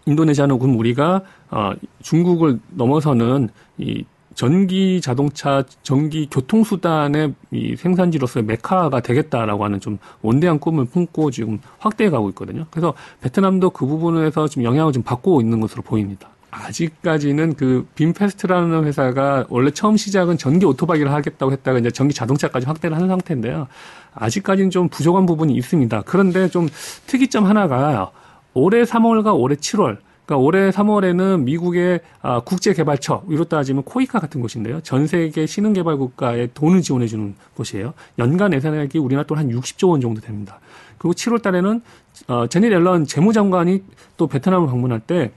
인도네시아는 0.06 0.58
그럼 0.58 0.78
우리가 0.78 1.22
어, 1.50 1.72
중국을 2.02 2.60
넘어서는 2.70 3.48
이 3.78 4.04
전기 4.40 5.02
자동차, 5.02 5.64
전기 5.82 6.26
교통수단의 6.30 7.34
이 7.50 7.76
생산지로서의 7.76 8.46
메카가 8.46 9.00
되겠다라고 9.00 9.66
하는 9.66 9.80
좀 9.80 9.98
원대한 10.22 10.58
꿈을 10.58 10.86
품고 10.86 11.30
지금 11.30 11.58
확대해 11.78 12.08
가고 12.08 12.30
있거든요. 12.30 12.64
그래서 12.70 12.94
베트남도 13.20 13.68
그 13.68 13.84
부분에서 13.84 14.48
좀 14.48 14.64
영향을 14.64 14.94
좀 14.94 15.02
받고 15.02 15.42
있는 15.42 15.60
것으로 15.60 15.82
보입니다. 15.82 16.30
아직까지는 16.52 17.52
그 17.52 17.86
빔페스트라는 17.94 18.84
회사가 18.84 19.44
원래 19.50 19.70
처음 19.72 19.98
시작은 19.98 20.38
전기 20.38 20.64
오토바이를 20.64 21.12
하겠다고 21.12 21.52
했다가 21.52 21.78
이제 21.80 21.90
전기 21.90 22.14
자동차까지 22.14 22.64
확대를 22.64 22.96
하는 22.96 23.08
상태인데요. 23.08 23.66
아직까지는 24.14 24.70
좀 24.70 24.88
부족한 24.88 25.26
부분이 25.26 25.52
있습니다. 25.52 26.04
그런데 26.06 26.48
좀 26.48 26.66
특이점 27.06 27.44
하나가 27.44 28.10
올해 28.54 28.84
3월과 28.84 29.38
올해 29.38 29.56
7월 29.56 29.98
그러니까 30.30 30.46
올해 30.46 30.70
3월에는 30.70 31.42
미국의 31.42 32.00
아, 32.22 32.38
국제개발처, 32.38 33.24
위로 33.26 33.44
따지면 33.46 33.82
코이카 33.82 34.20
같은 34.20 34.40
곳인데요. 34.40 34.80
전 34.82 35.08
세계 35.08 35.44
신흥개발 35.44 35.96
국가에 35.96 36.46
돈을 36.54 36.82
지원해 36.82 37.08
주는 37.08 37.34
곳이에요. 37.56 37.94
연간 38.20 38.52
예산액이 38.52 38.98
우리나라 38.98 39.26
돈 39.26 39.40
한 39.40 39.48
60조 39.48 39.88
원 39.88 40.00
정도 40.00 40.20
됩니다. 40.20 40.60
그리고 40.98 41.14
7월 41.14 41.42
달에는 41.42 41.80
어, 42.28 42.46
제니 42.46 42.66
앨런 42.66 43.06
재무장관이 43.06 43.82
또 44.16 44.28
베트남을 44.28 44.68
방문할 44.68 45.00
때 45.00 45.32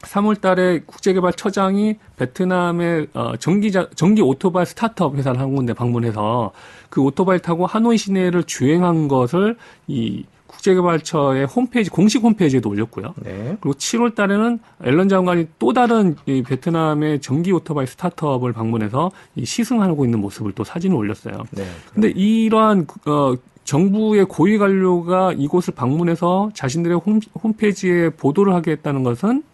3월 0.00 0.40
달에 0.40 0.80
국제개발처장이 0.86 1.96
베트남의 2.16 3.08
어, 3.12 3.36
전기자, 3.36 3.90
전기 3.96 4.22
오토바이 4.22 4.64
스타트업 4.64 5.16
회사를 5.16 5.40
한 5.40 5.54
군데 5.54 5.74
방문해서 5.74 6.52
그 6.88 7.02
오토바이 7.02 7.38
타고 7.40 7.66
하노이 7.66 7.98
시내를 7.98 8.44
주행한 8.44 9.08
것을 9.08 9.58
이 9.88 10.24
국제개발처의 10.52 11.46
홈페이지, 11.46 11.90
공식 11.90 12.22
홈페이지에도 12.22 12.70
올렸고요. 12.70 13.14
네. 13.22 13.56
그리고 13.60 13.76
7월 13.76 14.14
달에는 14.14 14.58
앨런 14.84 15.08
장관이 15.08 15.48
또 15.58 15.72
다른 15.72 16.16
이 16.26 16.42
베트남의 16.42 17.20
전기 17.20 17.52
오토바이 17.52 17.86
스타트업을 17.86 18.52
방문해서 18.52 19.10
이 19.34 19.44
시승하고 19.44 20.04
있는 20.04 20.20
모습을 20.20 20.52
또 20.52 20.64
사진을 20.64 20.96
올렸어요. 20.96 21.34
네. 21.50 21.64
근데 21.92 22.08
이러한 22.10 22.86
어 23.06 23.34
정부의 23.64 24.26
고위 24.26 24.58
관료가 24.58 25.34
이곳을 25.34 25.74
방문해서 25.74 26.50
자신들의 26.54 26.98
홈, 26.98 27.20
홈페이지에 27.42 28.10
보도를 28.10 28.54
하게 28.54 28.72
했다는 28.72 29.02
것은 29.04 29.44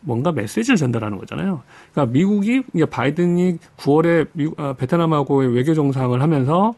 뭔가 0.00 0.32
메시지를 0.32 0.76
전달하는 0.76 1.18
거잖아요. 1.18 1.62
그러니까 1.92 2.12
미국이 2.12 2.62
이제 2.74 2.84
바이든이 2.84 3.58
9월에 3.76 4.28
미, 4.32 4.48
어, 4.56 4.74
베트남하고의 4.74 5.54
외교 5.54 5.74
정상을 5.74 6.20
하면서 6.20 6.74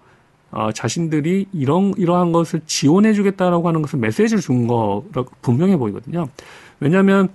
어, 0.51 0.73
자신들이 0.73 1.47
이런 1.53 1.93
이러한 1.97 2.33
것을 2.33 2.61
지원해주겠다라고 2.67 3.69
하는 3.69 3.83
것을 3.83 3.99
메시지를 3.99 4.41
준 4.41 4.67
거라고 4.67 5.27
분명해 5.43 5.77
보이거든요. 5.77 6.29
왜냐하면 6.81 7.29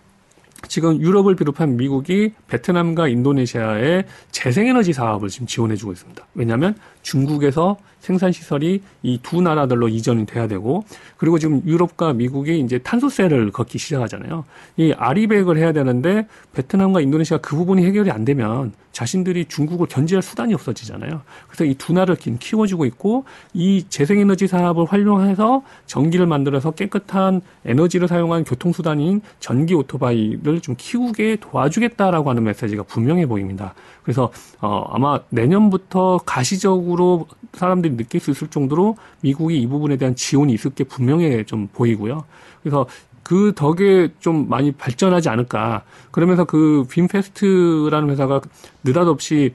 지금 0.68 1.02
유럽을 1.02 1.36
비롯한 1.36 1.76
미국이 1.76 2.34
베트남과 2.48 3.08
인도네시아의 3.08 4.06
재생에너지 4.32 4.94
사업을 4.94 5.30
지금 5.30 5.48
지원해주고 5.48 5.92
있습니다. 5.92 6.28
왜냐하면 6.36 6.76
중국에서 7.02 7.78
생산 8.00 8.32
시설이 8.32 8.82
이 9.04 9.20
두 9.22 9.42
나라들로 9.42 9.88
이전이 9.88 10.26
돼야 10.26 10.48
되고 10.48 10.84
그리고 11.18 11.38
지금 11.38 11.62
유럽과 11.66 12.14
미국이 12.14 12.60
이제 12.60 12.80
탄소세를 12.80 13.52
걷기 13.52 13.78
시작하잖아요. 13.78 14.44
이 14.78 14.92
아리백을 14.98 15.58
해야 15.58 15.72
되는데 15.72 16.28
베트남과 16.54 17.02
인도네시아 17.02 17.38
그 17.38 17.56
부분이 17.56 17.86
해결이 17.86 18.10
안 18.12 18.26
되면 18.26 18.74
자신들이 18.92 19.46
중국을 19.46 19.88
견제할 19.88 20.22
수단이 20.22 20.54
없어지잖아요. 20.54 21.22
그래서 21.48 21.64
이 21.66 21.76
두 21.82 21.94
나라를 21.94 22.16
키워주고 22.16 22.86
있고 22.86 23.24
이 23.54 23.86
재생에너지 23.90 24.48
사업을 24.48 24.86
활용해서 24.86 25.64
전기를 25.86 26.28
만들어서 26.28 26.72
깨끗한 26.72 27.42
에너지를 27.66 28.08
사용한 28.08 28.44
교통수단인 28.44 29.22
전기 29.40 29.74
오토바이를 29.74 30.62
좀 30.62 30.76
키우게 30.78 31.38
도와주겠다라고 31.40 32.30
하는 32.30 32.44
메시지가 32.44 32.84
분명해 32.84 33.28
보입니다. 33.28 33.74
그래서 34.04 34.32
어 34.62 34.86
아마 34.92 35.20
내년부터 35.30 36.20
가시적으로 36.26 36.91
사람들이 36.96 37.28
사람들이 37.54 37.98
느낄 37.98 38.20
수 38.20 38.32
있을 38.32 38.48
정도로 38.48 38.98
미국이 39.22 39.60
이 39.60 39.68
부분에 39.68 39.98
대한 39.98 40.16
지원이 40.16 40.54
있을 40.54 40.72
게 40.72 40.84
분명해 40.84 41.46
좀 41.46 41.68
보이고요. 41.74 42.24
그래서 42.62 42.86
그 43.24 43.54
덕에 43.56 44.10
좀 44.20 44.50
많이 44.50 44.72
발전하지 44.72 45.30
않을까. 45.30 45.84
그러면서 46.12 46.46
그 46.46 46.86
VinFast라는 46.90 48.10
회사가 48.10 48.42
느닷없이 48.84 49.54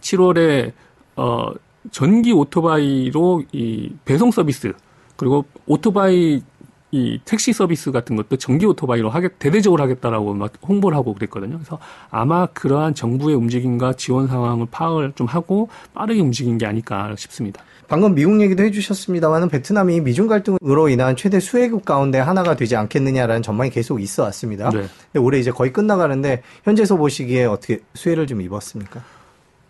7월에 0.00 0.72
어 1.16 1.50
전기 1.90 2.32
오토바이로 2.32 3.42
이 3.52 3.92
배송 4.04 4.30
서비스 4.30 4.72
그리고 5.16 5.44
오토바이 5.66 6.42
이 6.96 7.20
택시 7.26 7.52
서비스 7.52 7.92
같은 7.92 8.16
것도 8.16 8.36
전기 8.36 8.64
오토바이로 8.64 9.10
하겠 9.10 9.38
대대적으로 9.38 9.82
하겠다라고 9.82 10.32
막 10.32 10.52
홍보를 10.66 10.96
하고 10.96 11.12
그랬거든요. 11.12 11.58
그래서 11.58 11.78
아마 12.10 12.46
그러한 12.46 12.94
정부의 12.94 13.36
움직임과 13.36 13.94
지원 13.94 14.26
상황을 14.26 14.66
파악을 14.70 15.12
좀 15.14 15.26
하고 15.26 15.68
빠르게 15.92 16.20
움직인 16.20 16.56
게 16.56 16.64
아닐까 16.64 17.14
싶습니다. 17.18 17.62
방금 17.86 18.14
미국 18.14 18.40
얘기도 18.40 18.64
해주셨습니다만은 18.64 19.48
베트남이 19.50 20.00
미중 20.00 20.26
갈등으로 20.26 20.88
인한 20.88 21.14
최대 21.16 21.38
수혜국 21.38 21.84
가운데 21.84 22.18
하나가 22.18 22.56
되지 22.56 22.76
않겠느냐라는 22.76 23.42
전망이 23.42 23.70
계속 23.70 24.00
있어 24.00 24.22
왔습니다. 24.24 24.70
네. 24.70 24.86
근데 25.12 25.24
올해 25.24 25.38
이제 25.38 25.50
거의 25.50 25.72
끝나가는데 25.72 26.42
현재서 26.64 26.96
보시기에 26.96 27.44
어떻게 27.44 27.80
수혜를 27.94 28.26
좀 28.26 28.40
입었습니까? 28.40 29.02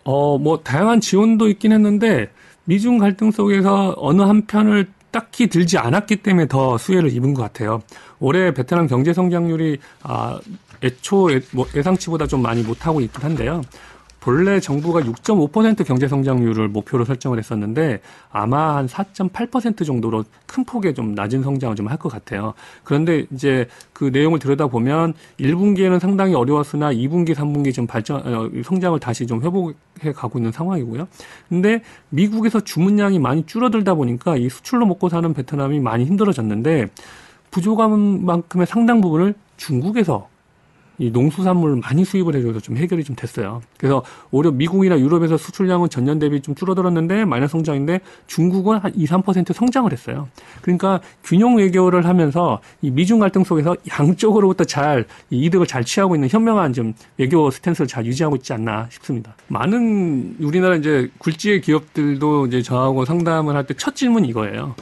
어, 0.05 0.37
뭐 0.37 0.59
다양한 0.63 1.01
지원도 1.01 1.49
있긴 1.49 1.73
했는데 1.73 2.29
미중 2.63 2.97
갈등 2.97 3.31
속에서 3.31 3.93
어느 3.97 4.21
한 4.21 4.45
편을 4.45 4.87
딱히 5.11 5.47
들지 5.47 5.77
않았기 5.77 6.17
때문에 6.17 6.47
더 6.47 6.77
수혜를 6.77 7.11
입은 7.13 7.33
것 7.33 7.41
같아요. 7.41 7.81
올해 8.19 8.53
베트남 8.53 8.87
경제 8.87 9.13
성장률이 9.13 9.79
아, 10.03 10.39
애초 10.83 11.31
예, 11.33 11.41
뭐 11.51 11.67
예상치보다 11.75 12.27
좀 12.27 12.41
많이 12.41 12.61
못하고 12.61 13.01
있긴 13.01 13.23
한데요. 13.23 13.61
본래 14.27 14.59
정부가 14.59 14.99
6.5% 15.03 15.85
경제 15.85 16.09
성장률을 16.09 16.67
목표로 16.67 17.05
설정을 17.05 17.37
했었는데 17.39 18.01
아마 18.29 18.75
한 18.75 18.85
4.8% 18.85 19.85
정도로 19.85 20.25
큰 20.45 20.65
폭의 20.65 20.95
좀 20.95 21.15
낮은 21.15 21.43
성장을 21.43 21.77
좀 21.77 21.87
할 21.87 21.97
것 21.97 22.11
같아요. 22.11 22.53
그런데 22.83 23.25
이제 23.31 23.69
그 23.93 24.03
내용을 24.03 24.39
들여다보면 24.39 25.13
1분기에는 25.39 25.99
상당히 26.01 26.35
어려웠으나 26.35 26.91
2분기, 26.91 27.35
3분기 27.35 27.73
좀 27.73 27.87
발전 27.87 28.17
어, 28.17 28.49
성장을 28.65 28.99
다시 28.99 29.25
좀 29.25 29.41
회복해 29.41 30.11
가고 30.13 30.39
있는 30.39 30.51
상황이고요. 30.51 31.07
근데 31.47 31.81
미국에서 32.09 32.59
주문량이 32.59 33.19
많이 33.19 33.45
줄어들다 33.45 33.93
보니까 33.93 34.35
이 34.35 34.49
수출로 34.49 34.85
먹고 34.85 35.07
사는 35.07 35.33
베트남이 35.33 35.79
많이 35.79 36.03
힘들어졌는데 36.03 36.87
부족함만큼의 37.51 38.67
상당 38.67 38.99
부분을 38.99 39.35
중국에서 39.55 40.27
이 40.99 41.11
농수산물 41.11 41.75
많이 41.75 42.03
수입을 42.03 42.35
해줘서 42.35 42.59
좀 42.59 42.75
해결이 42.77 43.03
좀 43.03 43.15
됐어요. 43.15 43.61
그래서 43.77 44.03
오히려 44.31 44.51
미국이나 44.51 44.99
유럽에서 44.99 45.37
수출량은 45.37 45.89
전년 45.89 46.17
대비 46.17 46.41
좀 46.41 46.55
줄어들었는데 46.55 47.25
마이너스 47.25 47.51
성장인데 47.51 47.99
중국은 48.25 48.77
한 48.79 48.91
2, 48.95 49.05
3% 49.05 49.53
성장을 49.53 49.91
했어요. 49.91 50.27
그러니까 50.61 50.99
균형 51.23 51.57
외교를 51.57 52.05
하면서 52.05 52.59
이 52.81 52.89
미중 52.89 53.19
갈등 53.19 53.43
속에서 53.43 53.75
양쪽으로부터 53.99 54.63
잘 54.63 55.05
이득을 55.29 55.67
잘 55.67 55.83
취하고 55.83 56.15
있는 56.15 56.29
현명한 56.29 56.73
좀 56.73 56.93
외교 57.17 57.51
스탠스를 57.51 57.87
잘 57.87 58.05
유지하고 58.05 58.35
있지 58.37 58.53
않나 58.53 58.87
싶습니다. 58.91 59.35
많은 59.49 60.35
우리나라 60.39 60.75
이제 60.75 61.11
굴지의 61.19 61.61
기업들도 61.61 62.47
이제 62.47 62.61
저하고 62.63 63.05
상담을 63.05 63.55
할 63.55 63.65
때 63.67 63.75
첫 63.77 63.95
질문이 63.95 64.27
이거예요. 64.29 64.75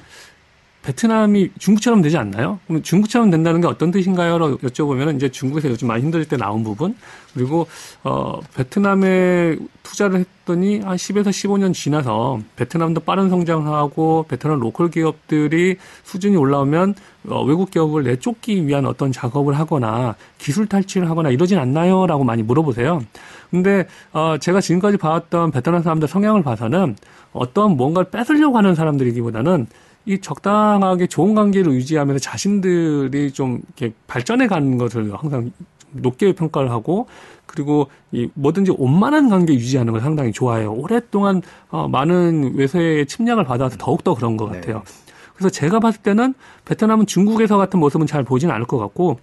베트남이 0.86 1.50
중국처럼 1.58 2.04
되지 2.04 2.16
않나요? 2.18 2.60
그럼 2.68 2.84
중국처럼 2.84 3.32
된다는 3.32 3.60
게 3.60 3.66
어떤 3.66 3.90
뜻인가요?로 3.90 4.58
여쭤보면 4.60 5.16
이제 5.16 5.30
중국에서 5.30 5.70
요즘 5.70 5.88
많이 5.88 6.04
힘들 6.04 6.24
때 6.26 6.38
나온 6.38 6.64
부분 6.64 6.96
그리고 7.34 7.66
어 8.04 8.40
베트남에 8.54 9.58
투자를 9.82 10.20
했더니 10.20 10.82
한 10.82 10.96
10에서 10.96 11.30
15년 11.30 11.74
지나서 11.74 12.40
베트남도 12.56 13.02
빠른 13.02 13.30
성장하고 13.30 14.26
베트남 14.28 14.60
로컬 14.60 14.92
기업들이 14.92 15.78
수준이 16.04 16.38
올라오면 16.38 16.94
어 17.30 17.44
외국 17.44 17.72
기업을 17.72 18.04
내쫓기 18.04 18.68
위한 18.68 18.86
어떤 18.86 19.12
작업을 19.12 19.58
하거나 19.58 20.16
기술 20.38 20.68
탈취를 20.68 21.10
하거나 21.10 21.32
이러진 21.32 21.58
않나요?라고 21.58 22.24
많이 22.24 22.44
물어보세요. 22.44 23.04
근데 23.50 23.88
어 24.14 24.38
제가 24.40 24.62
지금까지 24.62 24.98
봐왔던 24.98 25.50
베트남 25.50 25.82
사람들 25.82 26.08
성향을 26.08 26.44
봐서는 26.44 26.96
어떤 27.34 27.76
뭔가를 27.76 28.12
뺏으려고 28.12 28.58
하는 28.58 28.76
사람들이기보다는 28.76 29.66
이 30.06 30.20
적당하게 30.20 31.08
좋은 31.08 31.34
관계를 31.34 31.74
유지하면서 31.74 32.20
자신들이 32.20 33.32
좀 33.32 33.62
이렇게 33.68 33.94
발전해 34.08 34.48
가는 34.48 34.78
것을 34.78 35.14
항상 35.16 35.52
높게 35.92 36.34
평가를 36.34 36.70
하고 36.72 37.08
그리고 37.46 37.88
이 38.12 38.30
뭐든지 38.34 38.74
원만한 38.78 39.30
관계 39.30 39.54
유지하는 39.54 39.94
걸 39.94 40.02
상당히 40.02 40.32
좋아해요. 40.32 40.74
오랫동안 40.74 41.42
어, 41.70 41.88
많은 41.88 42.56
외세의 42.56 43.06
침략을 43.06 43.46
받아서 43.46 43.78
더욱더 43.78 44.14
그런 44.14 44.38
것 44.38 44.52
네. 44.52 44.60
같아요. 44.60 44.84
네. 44.86 45.06
그래서 45.36 45.50
제가 45.50 45.80
봤을 45.80 46.02
때는 46.02 46.34
베트남은 46.66 47.08
중국에서 47.08 47.58
같은 47.58 47.80
모습은 47.80 48.08
잘 48.08 48.24
보지는 48.24 48.54
않을 48.56 48.66
것 48.66 48.78
같고 48.78 49.20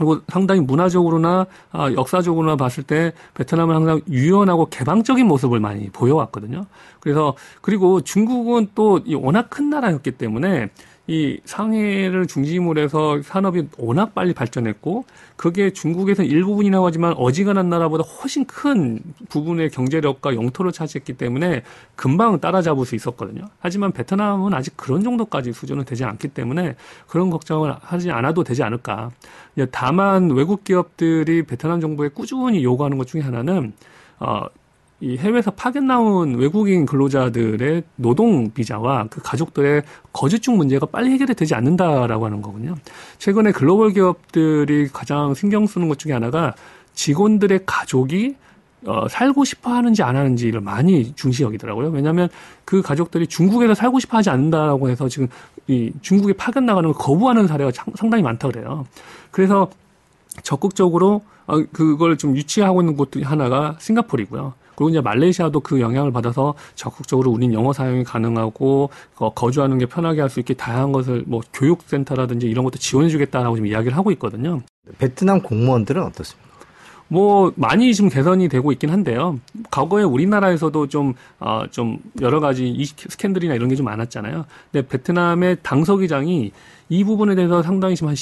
그리고 0.00 0.18
상당히 0.28 0.62
문화적으로나 0.62 1.46
아, 1.72 1.92
역사적으로나 1.92 2.56
봤을 2.56 2.82
때 2.82 3.12
베트남은 3.34 3.74
항상 3.74 4.00
유연하고 4.08 4.70
개방적인 4.70 5.26
모습을 5.26 5.60
많이 5.60 5.90
보여왔거든요. 5.90 6.64
그래서 7.00 7.34
그리고 7.60 8.00
중국은 8.00 8.68
또 8.74 9.00
워낙 9.16 9.50
큰 9.50 9.68
나라였기 9.68 10.12
때문에 10.12 10.70
이 11.10 11.40
상해를 11.44 12.28
중심으로 12.28 12.80
해서 12.80 13.20
산업이 13.20 13.66
워낙 13.78 14.14
빨리 14.14 14.32
발전했고 14.32 15.06
그게 15.34 15.72
중국에서 15.72 16.22
일부분이라고 16.22 16.86
하지만 16.86 17.14
어지간한 17.14 17.68
나라보다 17.68 18.04
훨씬 18.04 18.44
큰 18.44 19.00
부분의 19.28 19.70
경제력과 19.70 20.36
영토를 20.36 20.70
차지했기 20.70 21.14
때문에 21.14 21.64
금방 21.96 22.38
따라잡을 22.38 22.86
수 22.86 22.94
있었거든요. 22.94 23.46
하지만 23.58 23.90
베트남은 23.90 24.54
아직 24.54 24.76
그런 24.76 25.02
정도까지 25.02 25.52
수준은 25.52 25.84
되지 25.84 26.04
않기 26.04 26.28
때문에 26.28 26.76
그런 27.08 27.28
걱정을 27.30 27.74
하지 27.80 28.12
않아도 28.12 28.44
되지 28.44 28.62
않을까. 28.62 29.10
다만 29.72 30.30
외국 30.30 30.62
기업들이 30.62 31.42
베트남 31.42 31.80
정부에 31.80 32.10
꾸준히 32.10 32.62
요구하는 32.62 32.98
것 32.98 33.08
중에 33.08 33.20
하나는 33.20 33.72
어, 34.20 34.44
이 35.00 35.16
해외에서 35.16 35.50
파견 35.52 35.86
나온 35.86 36.34
외국인 36.34 36.84
근로자들의 36.84 37.82
노동 37.96 38.50
비자와 38.50 39.06
그 39.08 39.22
가족들의 39.22 39.82
거주증 40.12 40.58
문제가 40.58 40.84
빨리 40.84 41.10
해결이 41.12 41.34
되지 41.34 41.54
않는다라고 41.54 42.26
하는 42.26 42.42
거군요. 42.42 42.74
최근에 43.18 43.52
글로벌 43.52 43.92
기업들이 43.92 44.88
가장 44.88 45.32
신경 45.32 45.66
쓰는 45.66 45.88
것 45.88 45.98
중에 45.98 46.12
하나가 46.12 46.54
직원들의 46.92 47.60
가족이 47.64 48.36
어, 48.86 49.08
살고 49.08 49.44
싶어 49.44 49.72
하는지 49.72 50.02
안 50.02 50.16
하는지를 50.16 50.60
많이 50.60 51.14
중시 51.14 51.42
여기더라고요. 51.42 51.88
왜냐하면 51.88 52.28
그 52.64 52.82
가족들이 52.82 53.26
중국에서 53.26 53.74
살고 53.74 54.00
싶어 54.00 54.18
하지 54.18 54.30
않는다라고 54.30 54.88
해서 54.88 55.08
지금 55.08 55.28
이 55.66 55.92
중국에 56.00 56.34
파견 56.34 56.66
나가는 56.66 56.90
걸 56.90 56.98
거부하는 56.98 57.46
사례가 57.46 57.72
상당히 57.94 58.22
많다 58.22 58.48
그래요. 58.48 58.86
그래서 59.30 59.70
적극적으로 60.42 61.22
어, 61.46 61.62
그걸 61.72 62.18
좀 62.18 62.36
유치하고 62.36 62.82
있는 62.82 62.96
곳 62.96 63.10
하나가 63.22 63.76
싱가포르이고요. 63.80 64.54
그리고 64.80 64.88
이제 64.88 65.02
말레이시아도 65.02 65.60
그 65.60 65.78
영향을 65.82 66.10
받아서 66.10 66.54
적극적으로 66.74 67.30
우린 67.30 67.52
영어 67.52 67.70
사용이 67.74 68.02
가능하고 68.02 68.88
어, 69.18 69.34
거주하는 69.34 69.76
게 69.76 69.84
편하게 69.84 70.22
할 70.22 70.30
수 70.30 70.40
있게 70.40 70.54
다양한 70.54 70.92
것을 70.92 71.24
뭐 71.26 71.42
교육센터라든지 71.52 72.46
이런 72.48 72.64
것도 72.64 72.78
지원해주겠다라고 72.78 73.56
지금 73.56 73.66
이야기를 73.66 73.94
하고 73.96 74.10
있거든요. 74.12 74.62
베트남 74.96 75.42
공무원들은 75.42 76.02
어떻습니까? 76.04 76.48
뭐 77.08 77.52
많이 77.56 77.92
지금 77.92 78.08
개선이 78.08 78.48
되고 78.48 78.70
있긴 78.72 78.88
한데요. 78.90 79.38
과거에 79.70 80.04
우리나라에서도 80.04 80.86
좀 80.86 81.12
어, 81.40 81.64
좀 81.70 81.98
여러 82.22 82.38
가지 82.40 82.68
이 82.68 82.84
스캔들이나 82.86 83.54
이런 83.56 83.68
게 83.68 83.74
좀 83.74 83.84
많았잖아요. 83.84 84.46
근데 84.72 84.86
베트남의 84.88 85.58
당서기장이 85.62 86.52
이 86.88 87.04
부분에 87.04 87.34
대해서 87.34 87.62
상당히 87.62 87.96
지금 87.96 88.08
한 88.08 88.14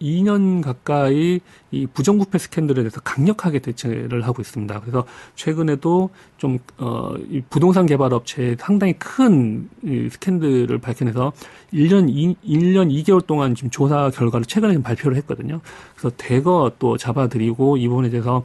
12년 0.00 0.62
가까이 0.62 1.40
이 1.70 1.86
부정부패 1.86 2.38
스캔들에 2.38 2.82
대해서 2.82 3.00
강력하게 3.00 3.60
대처를 3.60 4.22
하고 4.22 4.42
있습니다. 4.42 4.80
그래서 4.80 5.04
최근에도 5.34 6.10
좀, 6.36 6.58
어, 6.78 7.14
이 7.30 7.42
부동산 7.48 7.86
개발 7.86 8.12
업체에 8.12 8.56
상당히 8.58 8.92
큰 8.94 9.68
이 9.82 10.08
스캔들을 10.10 10.78
밝혀내서 10.78 11.32
1년 11.72 12.08
2, 12.08 12.36
1년 12.44 12.90
2개월 12.90 13.24
동안 13.26 13.54
지금 13.54 13.70
조사 13.70 14.10
결과를 14.10 14.46
최근에 14.46 14.74
좀 14.74 14.82
발표를 14.82 15.16
했거든요. 15.18 15.60
그래서 15.94 16.14
대거 16.16 16.72
또 16.78 16.96
잡아들이고 16.96 17.76
이 17.76 17.88
부분에 17.88 18.10
대해서 18.10 18.42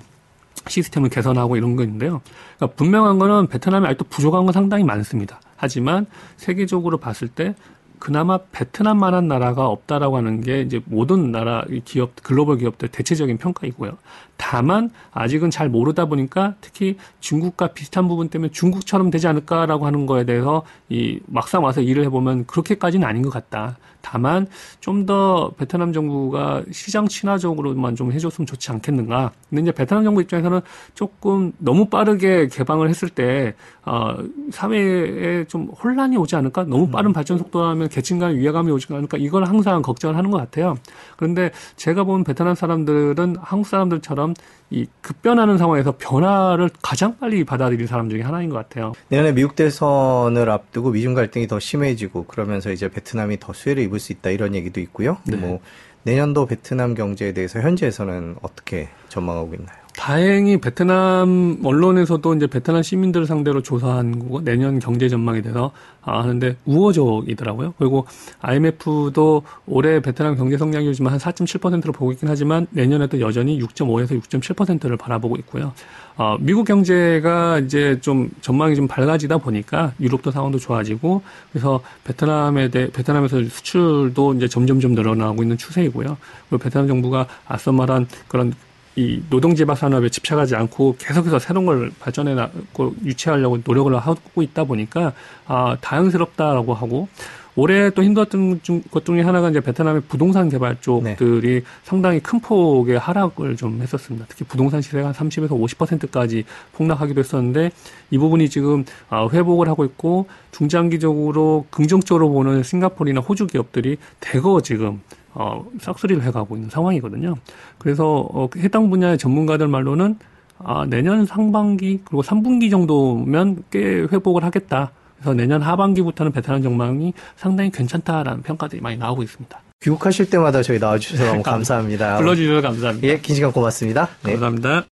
시스템을 0.68 1.10
개선하고 1.10 1.58
이런 1.58 1.76
거 1.76 1.84
있는데요. 1.84 2.22
그러니까 2.58 2.76
분명한 2.78 3.18
거는 3.18 3.48
베트남이 3.48 3.88
아직도 3.88 4.06
부족한 4.06 4.46
건 4.46 4.54
상당히 4.54 4.84
많습니다. 4.84 5.40
하지만 5.56 6.06
세계적으로 6.38 6.98
봤을 6.98 7.28
때 7.28 7.56
그나마 8.02 8.40
베트남만한 8.52 9.28
나라가 9.28 9.68
없다라고 9.68 10.18
하는 10.18 10.42
게 10.42 10.62
이제 10.62 10.82
모든 10.86 11.32
나라 11.32 11.64
기업 11.86 12.16
글로벌 12.24 12.58
기업들 12.58 12.88
대체적인 12.88 13.38
평가이고요. 13.38 13.96
다만 14.42 14.90
아직은 15.12 15.52
잘 15.52 15.70
모르다 15.70 16.06
보니까 16.06 16.56
특히 16.62 16.98
중국과 17.20 17.68
비슷한 17.68 18.08
부분 18.08 18.28
때문에 18.28 18.52
중국처럼 18.52 19.12
되지 19.12 19.28
않을까라고 19.28 19.86
하는 19.86 20.08
거에 20.08 20.26
대해서 20.26 20.64
이 20.90 21.20
막상 21.28 21.64
와서 21.64 21.80
일을 21.80 22.04
해보면 22.06 22.48
그렇게까지는 22.48 23.08
아닌 23.08 23.22
것 23.22 23.30
같다. 23.30 23.78
다만 24.02 24.48
좀 24.80 25.02
더 25.06 25.52
베트남 25.58 25.94
정부가 25.94 26.64
시장 26.72 27.08
친화적으로만 27.08 27.96
좀 27.96 28.12
해줬으면 28.12 28.46
좋지 28.46 28.72
않겠는가. 28.72 29.32
근데 29.50 29.64
이제 29.64 29.72
베트남 29.72 30.04
정부 30.04 30.22
입장에서는 30.22 30.62
조금 30.94 31.52
너무 31.58 31.86
빠르게 31.86 32.48
개방을 32.48 32.88
했을 32.88 33.10
때 33.10 33.56
어, 33.84 34.16
사회에 34.52 35.46
좀 35.46 35.70
혼란이 35.70 36.18
오지 36.18 36.36
않을까? 36.36 36.66
너무 36.66 36.90
빠른 36.90 37.14
발전 37.14 37.40
속도라면 37.40 37.90
계층간 37.90 38.36
위화감이 38.38 38.72
오지 38.72 38.94
않을까? 38.94 39.18
이걸 39.18 39.46
항상 39.46 39.82
걱정을 39.82 40.16
하는 40.16 40.30
것 40.30 40.38
같아요. 40.38 40.78
그런데 41.18 41.52
제가 41.78 42.04
본 42.04 42.24
베트남 42.24 42.54
사람들은 42.54 43.38
한국 43.42 43.68
사람들처럼 43.68 44.31
이 44.70 44.86
급변하는 45.02 45.58
상황에서 45.58 45.96
변화를 45.98 46.70
가장 46.82 47.18
빨리 47.18 47.44
받아들일 47.44 47.88
사람 47.88 48.10
중에 48.10 48.22
하나인 48.22 48.50
것 48.50 48.56
같아요. 48.56 48.94
내년에 49.10 49.34
미국 49.34 49.56
대선을 49.56 50.50
앞두고 50.50 50.92
미중 50.92 51.14
갈등이 51.14 51.48
더 51.48 51.60
심해지고 51.60 52.26
그러면서 52.26 52.72
이제 52.72 52.88
베트남이 52.88 53.40
더 53.40 53.54
수혜를 53.54 53.84
입을 53.84 54.00
수 54.00 54.14
있다 54.14 54.30
이런 54.30 54.56
얘기도 54.56 54.80
있고요. 54.80 55.18
네. 55.26 55.36
뭐 55.36 55.60
내년도 56.04 56.46
베트남 56.46 56.96
경제에 56.96 57.34
대해서 57.34 57.60
현지에서는 57.60 58.38
어떻게 58.42 58.90
전망하고 59.10 59.54
있나요? 59.56 59.81
다행히 60.02 60.58
베트남 60.58 61.60
언론에서도 61.64 62.34
이제 62.34 62.48
베트남 62.48 62.82
시민들을 62.82 63.28
상대로 63.28 63.62
조사한 63.62 64.18
거고 64.18 64.44
내년 64.44 64.80
경제 64.80 65.08
전망에 65.08 65.44
대해서 65.44 65.74
아, 66.02 66.24
하는데 66.24 66.56
우호적이더라고요. 66.66 67.76
그리고 67.78 68.08
IMF도 68.40 69.44
올해 69.68 70.00
베트남 70.00 70.36
경제 70.36 70.58
성장률 70.58 70.90
요즘 70.90 71.06
한 71.06 71.20
4.7%로 71.20 71.94
보고 71.94 72.12
있긴 72.14 72.30
하지만 72.30 72.66
내년에도 72.72 73.22
여전히 73.22 73.62
6.5에서 73.62 74.20
6.7%를 74.20 74.98
바라보고 74.98 75.36
있고요. 75.36 75.72
어, 76.18 76.36
미국 76.40 76.64
경제가 76.64 77.60
이제 77.60 78.00
좀 78.02 78.32
전망이 78.42 78.76
좀 78.76 78.88
밝아지다 78.88 79.38
보니까 79.38 79.94
유럽도 80.00 80.32
상황도 80.32 80.58
좋아지고 80.58 81.22
그래서 81.52 81.80
베트남에 82.06 82.70
대해 82.70 82.90
베트남에서 82.92 83.44
수출도 83.44 84.34
이제 84.34 84.48
점점점 84.48 84.94
늘어나고 84.94 85.44
있는 85.44 85.60
추세이고요. 85.60 86.18
그리고 86.50 86.64
베트남 86.64 86.88
정부가 86.88 87.28
앞서 87.46 87.72
말한 87.72 88.08
그런 88.28 88.56
이 88.96 89.22
노동지방 89.30 89.76
산업에 89.76 90.10
집착하지 90.10 90.56
않고 90.56 90.98
계속해서 91.00 91.40
새로운 91.40 91.66
걸 91.66 91.92
발전해 92.00 92.34
나고 92.34 92.94
유치하려고 93.06 93.60
노력을 93.64 93.96
하고 93.98 94.42
있다 94.42 94.66
보니까 94.66 95.14
아 95.48 95.78
다양스럽다라고 95.80 96.74
하고 96.74 97.08
올해 97.56 97.90
또 97.90 98.02
힘들었던 98.04 98.62
중- 98.64 98.82
것 98.92 99.04
중에 99.04 99.22
하나가 99.22 99.50
이제 99.50 99.60
베트남의 99.60 100.04
부동산 100.08 100.48
개발 100.50 100.78
쪽들이 100.80 101.64
상당히 101.84 102.20
큰 102.22 102.40
폭의 102.40 102.98
하락을 102.98 103.58
좀 103.58 103.82
했었습니다. 103.82 104.26
특히 104.30 104.46
부동산 104.46 104.82
시세가 104.82 105.08
한 105.08 105.14
30에서 105.14 105.50
50%까지 105.50 106.46
폭락하기도 106.74 107.20
했었는데 107.20 107.72
이 108.10 108.18
부분이 108.18 108.50
지금 108.50 108.86
아, 109.10 109.28
회복을 109.32 109.68
하고 109.68 109.84
있고 109.84 110.28
중장기적으로 110.52 111.66
긍정적으로 111.70 112.30
보는 112.32 112.64
싱가포르나 112.64 113.20
호주 113.22 113.48
기업들이 113.48 113.98
대거 114.22 114.62
지금 114.62 115.02
어, 115.34 115.66
싹쓸이를 115.80 116.24
해가고 116.24 116.56
있는 116.56 116.70
상황이거든요. 116.70 117.36
그래서 117.78 118.28
어, 118.32 118.48
그 118.50 118.60
해당 118.60 118.90
분야의 118.90 119.18
전문가들 119.18 119.68
말로는 119.68 120.18
아, 120.60 120.86
내년 120.88 121.26
상반기 121.26 122.00
그리고 122.06 122.22
3분기 122.22 122.70
정도면 122.72 123.64
꽤 123.72 124.02
회복을 124.02 124.44
하겠다. 124.44 124.92
그래서 125.22 125.34
내년 125.36 125.62
하반기부터는 125.62 126.32
베트남 126.32 126.62
전망이 126.64 127.14
상당히 127.36 127.70
괜찮다라는 127.70 128.42
평가들이 128.42 128.82
많이 128.82 128.98
나오고 128.98 129.24
있습니다. 129.24 129.62
귀국하실 129.82 130.30
때마다 130.30 130.62
저희 130.62 130.80
나와주셔서 130.80 131.26
너무 131.26 131.42
감사합니다. 131.44 132.18
불러주셔서 132.18 132.62
감사합니다. 132.62 133.08
예, 133.08 133.20
긴 133.20 133.36
시간 133.36 133.52
고맙습니다. 133.52 134.10
네. 134.24 134.32
감사합니다. 134.32 134.91